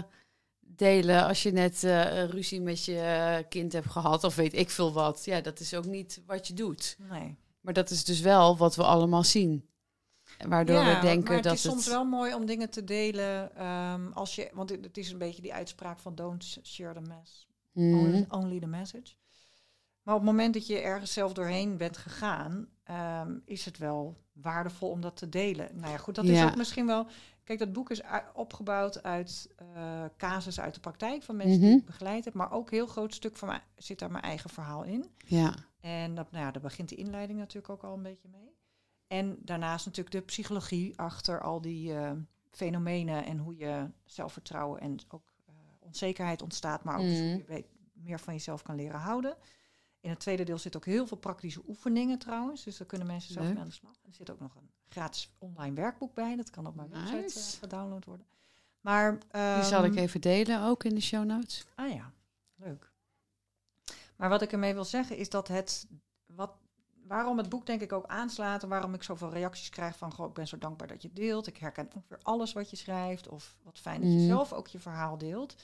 [0.60, 4.94] delen als je net eh, ruzie met je kind hebt gehad of weet ik veel
[4.94, 5.26] wat.
[5.26, 6.98] Ja, dat is ook niet wat je doet.
[7.10, 7.38] Nee.
[7.62, 9.70] Maar dat is dus wel wat we allemaal zien.
[10.48, 13.56] Waardoor we denken maar het dat is soms wel mooi om dingen te delen.
[13.56, 17.02] ehm, als je, want het, het is een beetje die uitspraak van don't share the
[17.02, 19.14] mess, only, only the message.
[20.04, 24.18] Maar op het moment dat je ergens zelf doorheen bent gegaan, ehm, is het wel
[24.34, 25.70] waardevol om dat te delen.
[25.74, 26.46] Nou ja, goed, dat is Ja.
[26.46, 27.08] ook misschien wel.
[27.44, 28.02] Kijk, dat boek is
[28.34, 31.78] opgebouwd uit eh casus uit de praktijk van mensen die Mhm.
[31.80, 34.50] ik begeleid heb, maar ook een heel groot stuk van mij zit daar mijn eigen
[34.50, 35.06] verhaal in.
[35.28, 38.56] ja, En dat, nou ja, daar begint de inleiding natuurlijk ook al een beetje mee.
[39.08, 42.12] En daarnaast natuurlijk de psychologie achter al die eh,
[42.52, 47.38] fenomenen en hoe je zelfvertrouwen en ook eh, onzekerheid ontstaat, maar ook dus hoe Mm.
[47.38, 49.36] je weet, meer van jezelf kan leren houden.
[50.02, 53.34] In het tweede deel zit ook heel veel praktische oefeningen trouwens, dus daar kunnen mensen
[53.34, 53.96] zelf mee aan de slag.
[54.06, 57.60] Er zit ook nog een gratis online werkboek bij, dat kan op mijn website eh,
[57.60, 58.26] gedownload worden.
[58.82, 59.12] Maar,
[59.56, 61.66] die zal ik ehm, even delen ook in de show notes.
[61.76, 62.12] Ah ja,
[62.56, 62.92] leuk.
[64.16, 65.88] Maar wat ik ermee wil zeggen is dat het,
[66.26, 66.52] wat,
[67.04, 70.28] waarom het boek denk ik ook aanslaat en waarom ik zoveel reacties krijg van, goh,
[70.28, 71.48] ik ben zo dankbaar dat je deelt.
[71.48, 74.28] Ik herken ongeveer alles wat je schrijft of wat fijn dat je Mhm.
[74.28, 75.56] zelf ook je verhaal deelt,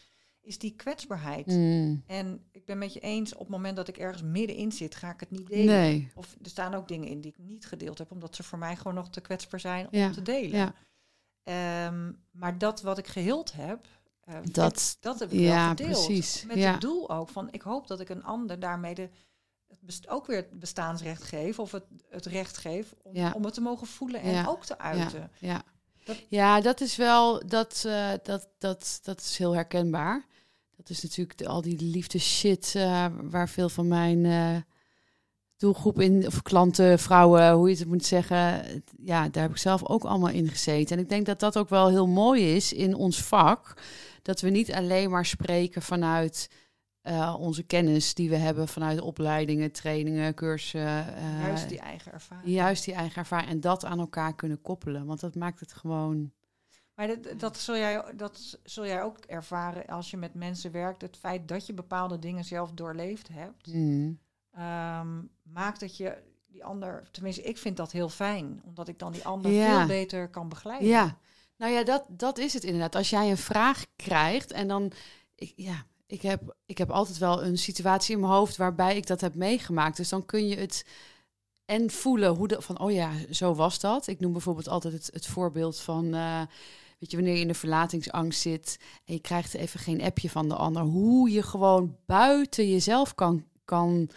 [0.45, 1.45] is die kwetsbaarheid.
[1.45, 2.03] Hmm.
[2.07, 5.09] En ik ben met je eens, op het moment dat ik ergens middenin zit, ga
[5.11, 5.65] ik het niet delen.
[5.65, 8.57] Nee, Of er staan ook dingen in die ik niet gedeeld heb, omdat ze voor
[8.59, 10.57] mij gewoon nog te kwetsbaar zijn om Ja, te delen.
[10.57, 10.73] ja.
[11.43, 13.87] Ehm, maar dat wat ik geheeld heb,
[14.21, 15.89] eh, Dat- dat heb ik ja, wel gedeeld.
[16.05, 16.43] precies.
[16.45, 16.71] Met Ja.
[16.71, 19.09] het doel ook van, ik hoop dat ik een ander daarmee de,
[19.85, 23.31] het ook weer het bestaansrecht geef of het, het recht geef om, Ja.
[23.35, 25.31] om het te mogen voelen en ook te uiten.
[25.39, 25.63] Ja,
[26.03, 30.25] Dat- ja dat is wel, dat, eh, dat, dat, dat is heel herkenbaar.
[30.77, 34.55] Dat is natuurlijk de- al die liefde shit eh, waar veel van mijn eh,
[35.57, 38.63] doelgroep in, of klanten, vrouwen, hoe je het moet zeggen,
[38.97, 40.97] ja, daar heb ik zelf ook allemaal in gezeten.
[40.97, 43.73] En ik denk dat dat ook wel heel mooi is in ons vak,
[44.21, 46.49] dat we niet alleen maar spreken vanuit
[47.01, 51.05] eh, onze kennis die we hebben vanuit opleidingen, trainingen, cursussen.
[51.41, 52.49] Juist die eigen ervaring.
[52.53, 55.05] Juist die eigen ervaring en dat aan elkaar kunnen koppelen.
[55.05, 56.31] Want dat maakt het gewoon.
[56.95, 61.01] Maar dat, dat, zul jij, dat zul jij ook ervaren als je met mensen werkt.
[61.01, 64.19] Het feit dat je bepaalde dingen zelf doorleefd hebt, Mm.
[64.51, 66.17] ehm, maakt dat je
[66.47, 69.77] die ander, tenminste, ik vind dat heel fijn, omdat ik dan die ander Ja.
[69.77, 70.87] veel beter kan begeleiden.
[70.87, 71.17] Ja,
[71.57, 72.95] nou ja, dat, dat is het inderdaad.
[72.95, 74.91] Als jij een vraag krijgt en dan.
[75.35, 79.07] Ik, ja, ik heb, ik heb altijd wel een situatie in mijn hoofd waarbij ik
[79.07, 79.97] dat heb meegemaakt.
[79.97, 80.85] Dus dan kun je het.
[81.65, 84.07] En voelen hoe de, van, oh ja, zo was dat.
[84.07, 86.41] Ik noem bijvoorbeeld altijd het, het voorbeeld van, eh,
[86.99, 90.49] weet je, wanneer je in de verlatingsangst zit en je krijgt even geen appje van
[90.49, 90.81] de ander.
[90.81, 94.09] Hoe je gewoon buiten jezelf kan, kan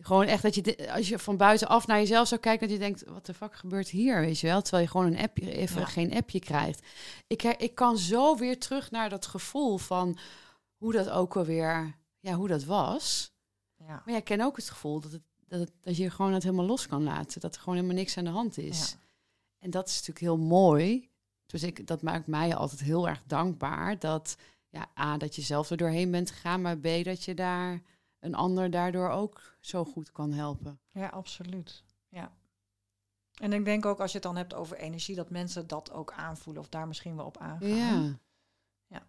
[0.00, 2.82] gewoon echt dat je, de- als je van buitenaf naar jezelf zou kijken, dat je
[2.82, 4.62] denkt, wat de fuck gebeurt hier, weet je wel?
[4.62, 5.86] Terwijl je gewoon een appje, even Ja.
[5.86, 6.82] geen appje krijgt.
[7.26, 10.18] Ik, ik kan zo weer terug naar dat gevoel van
[10.76, 13.32] hoe dat ook alweer, ja, hoe dat was.
[13.76, 13.86] Ja.
[13.86, 16.42] Maar ja, ik ken ook het gevoel dat, het, dat, het, dat je gewoon het
[16.42, 17.40] helemaal los kan laten.
[17.40, 18.78] Dat er gewoon helemaal niks aan de hand is.
[18.90, 18.98] Ja.
[19.58, 21.09] En dat is natuurlijk heel mooi.
[21.50, 23.98] Dus ik, dat maakt mij altijd heel erg dankbaar.
[23.98, 24.36] Dat,
[24.68, 26.60] ja, A, dat je zelf er doorheen bent gegaan.
[26.60, 27.82] Maar B, dat je daar
[28.20, 30.80] een ander daardoor ook zo goed kan helpen.
[30.88, 31.82] Ja, absoluut.
[32.08, 32.32] Ja.
[33.34, 36.12] En ik denk ook als je het dan hebt over energie, dat mensen dat ook
[36.12, 37.68] aanvoelen of daar misschien wel op aangaan.
[37.68, 38.18] Ja.
[38.86, 39.06] Ja.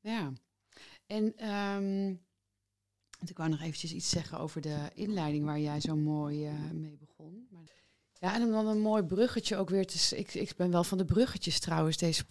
[0.00, 0.32] Ja.
[1.06, 2.08] En ehm,
[3.28, 6.96] ik wou nog eventjes iets zeggen over de inleiding waar jij zo mooi eh, mee
[6.96, 7.46] begon.
[7.50, 7.79] Maar,
[8.20, 10.16] ja, en dan een mooi bruggetje ook weer te...
[10.16, 12.24] Ik, ik ben wel van de bruggetjes trouwens, deze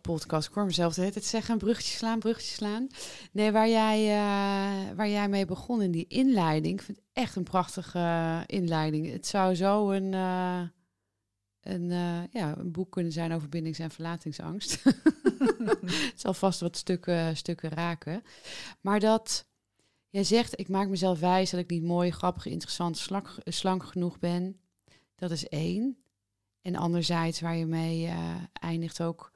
[0.00, 0.48] podcast.
[0.48, 2.86] Ik hoor mezelf de hele zeggen, bruggetje slaan, bruggetje slaan.
[3.32, 6.78] Nee, waar jij, eh, waar jij mee begon in die inleiding.
[6.78, 9.12] Ik vind het echt een prachtige eh, inleiding.
[9.12, 10.14] Het zou zo een...
[10.14, 10.62] eh,
[11.60, 11.88] een,
[12.30, 14.82] ja, een boek kunnen zijn over bindings- en verlatingsangst.
[15.64, 18.22] het zal vast wat stukken, stukken raken.
[18.80, 19.46] Maar dat
[20.10, 24.18] jij zegt, ik maak mezelf wijs dat ik niet mooi, grappig, interessant, slank, slank genoeg
[24.18, 24.60] ben.
[25.16, 25.96] Dat is één.
[26.60, 29.32] En anderzijds waar je mee eh, eindigt ook.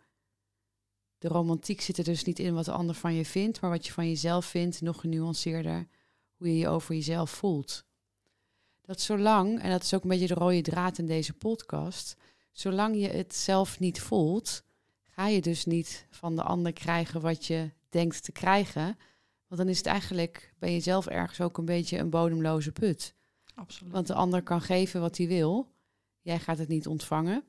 [1.18, 3.86] De romantiek zit er dus niet in wat de ander van je vindt, maar wat
[3.86, 5.86] je van jezelf vindt, nog genuanceerder,
[6.36, 7.84] hoe je je over jezelf voelt.
[8.82, 12.16] Dat zolang, en dat is ook een beetje de rode draad in deze podcast,
[12.52, 14.62] zolang je het zelf niet voelt,
[15.04, 18.98] ga je dus niet van de ander krijgen wat je denkt te krijgen.
[19.46, 23.14] Want dan is het eigenlijk, ben je zelf ergens ook een beetje een bodemloze put.
[23.60, 23.92] Absoluut.
[23.92, 25.72] Want de ander kan geven wat hij wil.
[26.20, 27.44] Jij gaat het niet ontvangen.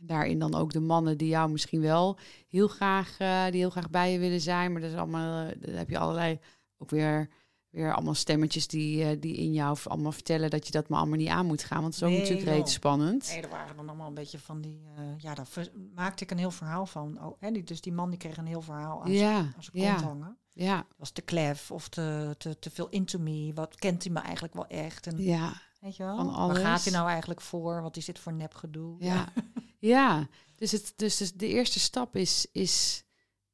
[0.00, 3.90] Daarin dan ook de mannen die jou misschien wel heel graag, eh, die heel graag
[3.90, 4.72] bij je willen zijn.
[4.72, 6.38] Maar dat is allemaal, eh, dan heb je allerlei
[6.78, 7.28] ook weer,
[7.70, 11.18] weer allemaal stemmetjes die, eh, die in jou allemaal vertellen dat je dat maar allemaal
[11.18, 11.80] niet aan moet gaan.
[11.80, 13.28] Want het is ook Nee, natuurlijk reeds spannend.
[13.28, 14.82] Nee, er waren dan allemaal een beetje van die...
[15.18, 15.46] ja, daar
[15.94, 17.24] maakte ik een heel verhaal van.
[17.24, 19.62] Oh, hè, die, dus die man die kreeg een heel verhaal aan zijn, Ja, aan
[19.62, 20.38] zijn kont ja, hangen.
[20.58, 23.52] Ja, was te klef of te, te, te veel into me.
[23.54, 25.06] Wat kent hij me eigenlijk wel echt?
[25.06, 25.60] En, ja.
[25.80, 26.16] weet je wel?
[26.16, 27.82] van Waar gaat hij nou eigenlijk voor?
[27.82, 28.96] Want die zit voor nepgedoe.
[28.98, 29.32] Ja,
[29.78, 30.28] ja.
[30.56, 33.04] Dus, het, dus, dus de eerste stap is, is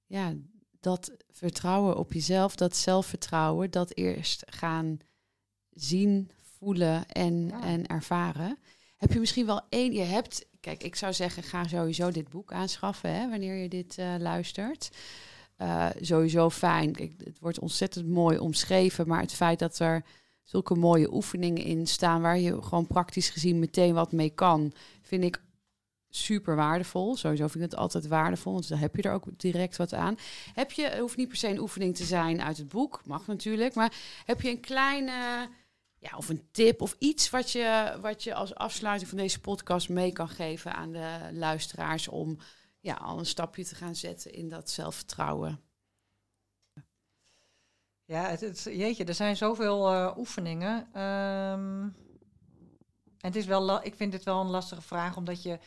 [0.06, 0.32] ja,
[0.80, 4.98] dat vertrouwen op jezelf, dat zelfvertrouwen, dat eerst gaan
[5.70, 7.62] zien, voelen en, Ja.
[7.62, 8.58] en ervaren.
[8.96, 12.52] Heb je misschien wel één, je hebt, kijk, ik zou zeggen, ga sowieso dit boek
[12.52, 14.90] aanschaffen, hè, wanneer je dit eh, luistert.
[15.56, 16.92] Eh, sowieso fijn.
[16.92, 20.04] Kijk, het wordt ontzettend mooi omschreven, maar het feit dat er
[20.42, 25.24] zulke mooie oefeningen in staan waar je gewoon praktisch gezien meteen wat mee kan, vind
[25.24, 25.42] ik
[26.08, 27.16] super waardevol.
[27.16, 30.16] Sowieso vind ik het altijd waardevol, want dan heb je er ook direct wat aan.
[30.54, 33.26] Heb je, het hoeft niet per se een oefening te zijn uit het boek, mag
[33.26, 33.92] natuurlijk, maar
[34.24, 35.48] heb je een kleine,
[35.98, 39.88] ja, of een tip of iets wat je, wat je als afsluiting van deze podcast
[39.88, 42.38] mee kan geven aan de luisteraars om
[42.84, 45.60] ja, al een stapje te gaan zetten in dat zelfvertrouwen?
[48.04, 50.88] Ja, het, het- jeetje, er zijn zoveel eh, oefeningen.
[50.92, 51.82] Ehm,
[53.18, 55.58] en het is wel, ik vind dit wel een lastige vraag, omdat je,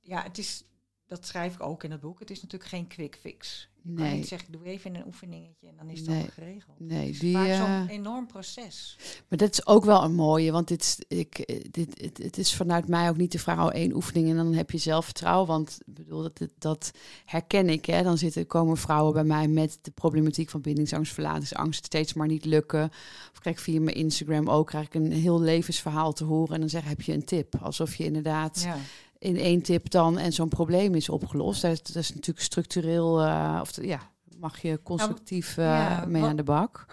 [0.00, 0.64] ja, het is,
[1.06, 2.18] dat schrijf ik ook in het boek.
[2.18, 3.68] Het is natuurlijk geen quick fix.
[3.84, 4.14] Je kan Nee.
[4.16, 6.28] niet zeggen, ik doe even een oefeningetje en dan is het Nee.
[6.30, 6.80] geregeld.
[6.80, 8.96] Nee, het is vaak zo'n enorm proces.
[9.28, 12.38] Maar dat is ook wel een mooie, want dit, is- ik, eh, dit, het, het
[12.38, 15.46] is vanuit mij ook niet de vraag, oh, één oefening en dan heb je zelfvertrouwen.
[15.46, 16.90] Want bedoel, dat, dat, dat
[17.24, 17.84] herken ik.
[17.86, 18.02] Hè.
[18.02, 22.44] Dan zitten, komen vrouwen bij mij met de problematiek van bindingsangst, verlatingsangst, steeds maar niet
[22.44, 22.84] lukken.
[23.32, 26.54] Of krijg ik via mijn Instagram ook krijg ik een heel levensverhaal te horen.
[26.54, 27.54] En dan zeg heb je een tip.
[27.62, 28.76] Alsof je inderdaad Ja.
[29.22, 31.62] In één tip dan en zo'n probleem is opgelost.
[31.62, 34.00] Dat, is- dat is natuurlijk structureel, eh, of ja,
[34.38, 36.86] mag je constructief eh, ja, mee wat- aan de bak.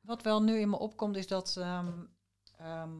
[0.00, 1.86] Wat wel nu in me opkomt is dat ehm,
[2.58, 2.90] ehm,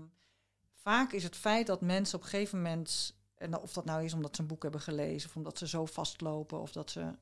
[0.74, 4.12] vaak is het feit dat mensen op een gegeven moment, en of dat nou is
[4.14, 7.12] omdat ze een boek hebben gelezen, of omdat ze zo vastlopen, of dat ze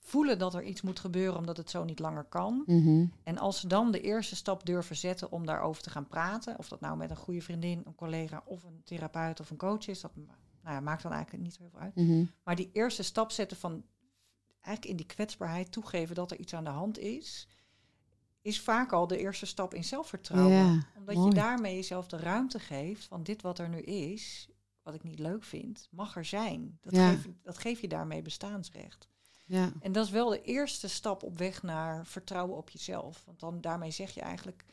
[0.00, 2.62] voelen dat er iets moet gebeuren omdat het zo niet langer kan.
[2.66, 3.04] Mhm.
[3.22, 6.68] En als ze dan de eerste stap durven zetten om daarover te gaan praten, of
[6.68, 10.00] dat nou met een goede vriendin, een collega of een therapeut of een coach is,
[10.00, 10.10] dat
[10.62, 11.94] nou ja, maakt dan eigenlijk niet zo heel veel uit.
[11.94, 12.24] Mhm.
[12.44, 13.84] Maar die eerste stap zetten van
[14.60, 17.48] eigenlijk in die kwetsbaarheid toegeven dat er iets aan de hand is,
[18.42, 20.52] is vaak al de eerste stap in zelfvertrouwen.
[20.56, 21.28] Ja, Omdat mooi.
[21.28, 24.48] je daarmee jezelf de ruimte geeft van dit wat er nu is,
[24.82, 26.78] wat ik niet leuk vind, mag er zijn.
[26.80, 27.10] Dat, Ja.
[27.10, 29.08] geef, je- dat geef je daarmee bestaansrecht.
[29.46, 29.72] Ja.
[29.80, 33.22] En dat is wel de eerste stap op weg naar vertrouwen op jezelf.
[33.24, 34.64] Want dan daarmee zeg je eigenlijk,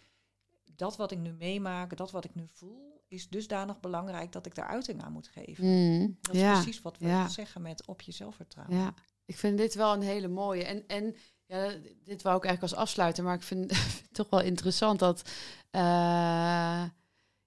[0.76, 4.56] dat wat ik nu meemaak, dat wat ik nu voel, is dusdanig belangrijk dat ik
[4.56, 5.66] daar uiting aan moet geven.
[5.66, 6.12] Mhm.
[6.22, 6.54] Dat is ja.
[6.54, 7.28] precies wat we ja.
[7.28, 8.78] zeggen met op jezelf vertrouwen.
[8.78, 8.94] Ja,
[9.26, 10.64] ik vind dit wel een hele mooie.
[10.64, 14.42] En, en ja, dit wou ik eigenlijk als afsluiter, maar ik vind het toch wel
[14.42, 15.30] interessant dat
[15.72, 16.84] eh,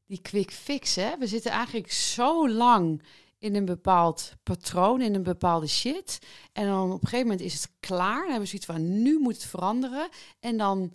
[0.07, 3.03] die quick fix, hè, we zitten eigenlijk zo lang
[3.39, 6.19] in een bepaald patroon, in een bepaalde shit.
[6.53, 8.21] En dan op een gegeven moment is het klaar.
[8.21, 10.09] Dan hebben we zoiets van, nu moet het veranderen.
[10.41, 10.95] En dan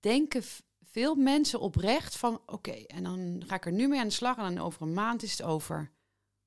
[0.00, 0.42] denken
[0.92, 4.36] veel mensen oprecht van, oké, en dan ga ik er nu mee aan de slag.
[4.36, 5.92] En dan over een maand is het over.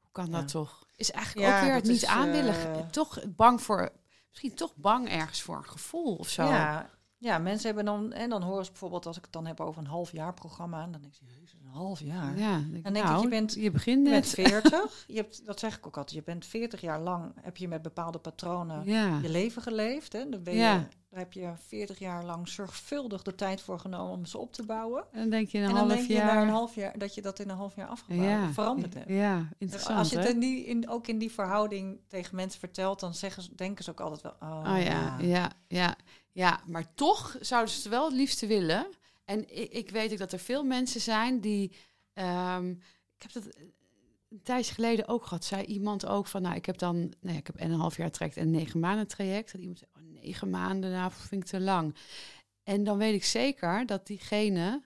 [0.02, 0.48] Hoe kan dat Ja.
[0.48, 0.88] toch?
[0.96, 2.56] Is eigenlijk Ja, ook weer het niet is, aan willen.
[2.76, 3.90] eh, Toch bang voor,
[4.30, 6.44] misschien toch bang ergens voor een gevoel of zo.
[6.44, 9.60] Ja, ja, mensen hebben dan, en dan horen ze bijvoorbeeld als ik het dan heb
[9.60, 12.38] over een half jaar programma, en dan denk je, jezus, een half jaar.
[12.38, 14.28] Ja, dan denk Dan denk ik, nou, je bent- je begint net.
[14.28, 17.68] 40, je hebt, dat zeg ik ook altijd, je bent 40 jaar lang, heb je
[17.68, 20.14] met bepaalde patronen Ja, je leven geleefd.
[20.14, 20.30] Hè?
[20.30, 20.82] Dan ben je.
[21.16, 24.66] Daar heb je 40 jaar lang zorgvuldig de tijd voor genomen om ze op te
[24.66, 25.04] bouwen.
[25.12, 26.36] en dan denk je een en dan half denk je jaar.
[26.36, 29.10] na een half jaar dat je dat in een half jaar afgebouwd ja, veranderd hebt.
[29.10, 29.98] Ja, interessant.
[29.98, 33.44] Als je het in die, in, ook in die verhouding tegen mensen vertelt, dan zeggen
[33.44, 35.96] ze, denken ze ook altijd wel, oh, Oh ja, ja, ja,
[36.32, 36.60] ja.
[36.66, 38.88] Maar toch zouden ze het wel het liefste willen.
[39.26, 41.72] En ik, ik weet ook dat er veel mensen zijn die.
[42.14, 42.70] ehm,
[43.16, 43.56] ik heb dat
[44.30, 45.46] een tijdje geleden ook gehad.
[45.46, 48.12] Zei iemand ook van, nou, ik heb dan, ja, ik heb en een half jaar
[48.12, 49.52] traject en negen maanden traject.
[49.52, 49.92] Dat iemand zei,
[50.26, 51.96] negen maanden, nou, vind ik te lang.
[52.64, 54.84] En dan weet ik zeker dat diegene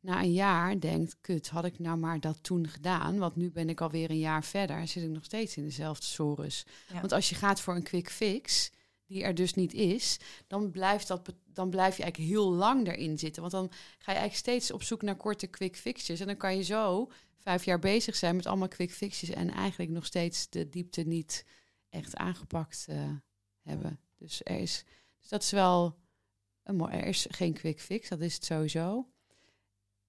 [0.00, 3.18] na een jaar denkt, kut, had ik nou maar dat toen gedaan?
[3.18, 6.06] Want nu ben ik alweer een jaar verder en zit ik nog steeds in dezelfde
[6.06, 6.66] sores.
[6.92, 7.00] Ja.
[7.00, 8.70] Want als je gaat voor een quick fix,
[9.06, 13.18] die er dus niet is, dan blijft, dat, dan blijf je eigenlijk heel lang erin
[13.18, 13.42] zitten.
[13.42, 16.20] Want dan ga je eigenlijk steeds op zoek naar korte quick fixes.
[16.20, 19.90] En dan kan je zo vijf jaar bezig zijn met allemaal quick fixes en eigenlijk
[19.90, 21.44] nog steeds de diepte niet
[21.88, 23.10] echt aangepakt eh,
[23.62, 24.00] hebben.
[24.24, 24.84] Dus er is,
[25.20, 25.96] dus dat is wel
[26.62, 26.92] een mooi.
[26.92, 29.08] Er is geen quick fix, dat is het sowieso.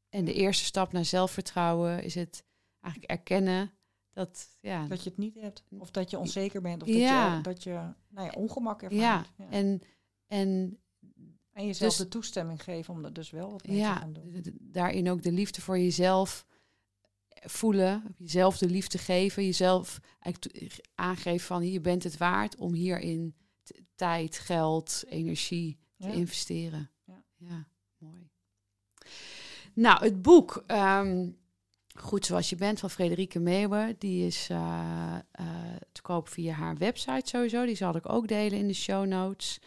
[0.09, 2.43] En de eerste stap naar zelfvertrouwen is het
[2.79, 3.71] eigenlijk erkennen
[4.11, 5.63] dat, ja, Dat je het niet hebt.
[5.79, 6.81] Of dat je onzeker bent.
[6.83, 7.29] Of Ja.
[7.29, 9.01] dat je, dat je nou ja, ongemak ervaart.
[9.37, 9.51] ja, Ja.
[9.51, 9.81] en,
[10.27, 10.79] en
[11.51, 14.13] En jezelf dus- de toestemming geven om er dus wel wat mee te ja, gaan
[14.13, 14.43] doen.
[14.61, 16.45] daarin ook de liefde voor jezelf
[17.29, 23.35] voelen, jezelf de liefde geven, jezelf eigenlijk aangeven van je bent het waard om hierin
[23.95, 26.13] tijd, geld, energie te Ja.
[26.13, 26.91] investeren.
[27.03, 27.23] Ja.
[27.37, 27.67] Ja.
[27.97, 28.29] mooi.
[29.73, 31.29] Nou, het boek ehm,
[31.97, 35.45] Goed Zoals Je Bent van Frederike Meeuwen, die is eh, eh,
[35.91, 37.65] te koop via haar website sowieso.
[37.65, 39.59] Die zal ik ook delen in de show notes.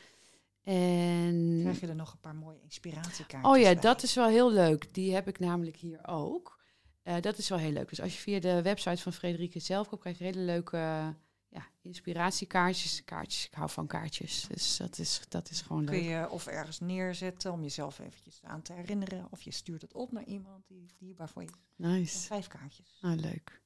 [0.63, 3.83] En Krijg je er nog een paar mooie inspiratiekaartjes Oh ja, bij.
[3.83, 4.95] dat is wel heel leuk.
[4.95, 6.61] Die heb ik namelijk hier ook.
[7.03, 7.89] Eh, dat is wel heel leuk.
[7.89, 11.15] Dus als je via de website van Frederike zelf koopt, krijg je hele leuke
[11.49, 13.05] ja, inspiratiekaartjes.
[13.05, 14.47] Kaartjes, ik hou van kaartjes.
[14.53, 16.05] Dus dat is, dat is gewoon Kun leuk.
[16.09, 19.27] je of ergens neerzetten om jezelf eventjes aan te herinneren.
[19.31, 21.55] Of je stuurt het op naar iemand die dierbaar voor je is.
[21.77, 22.19] Nice.
[22.19, 22.99] Vijf kaartjes.
[23.01, 23.61] Nou, leuk.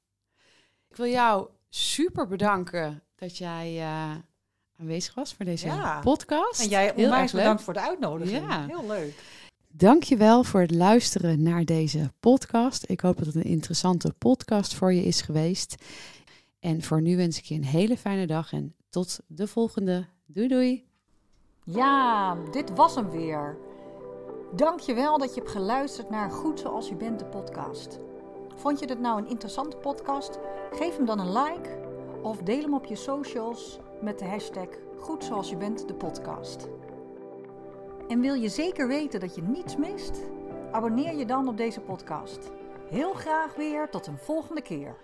[0.89, 4.15] Ik wil jou super bedanken dat jij eh,
[4.79, 6.01] aanwezig was voor deze Ja.
[6.01, 6.61] podcast.
[6.63, 7.41] En jij Heel erg onwijs leuk.
[7.43, 8.47] bedankt voor de uitnodiging.
[8.49, 8.67] Ja.
[8.67, 9.15] Heel leuk.
[9.75, 12.85] Dankjewel voor het luisteren naar deze podcast.
[12.91, 15.75] Ik hoop dat het een interessante podcast voor je is geweest.
[16.63, 20.07] En voor nu wens ik je een hele fijne dag en tot de volgende.
[20.27, 20.87] Doei doei!
[21.65, 23.59] Ja, dit was hem weer.
[24.55, 27.99] Dankjewel dat je hebt geluisterd naar Goed Zoals Je Bent, de podcast.
[28.57, 30.39] Vond je dit nou een interessante podcast?
[30.73, 31.81] Geef hem dan een like
[32.23, 36.69] Of deel hem op je socials met de hashtag Goed Zoals Je Bent, de podcast.
[38.09, 40.21] En wil je zeker weten dat je niets mist?
[40.73, 42.51] Abonneer je dan op deze podcast.
[42.91, 44.97] Heel graag weer tot een volgende keer.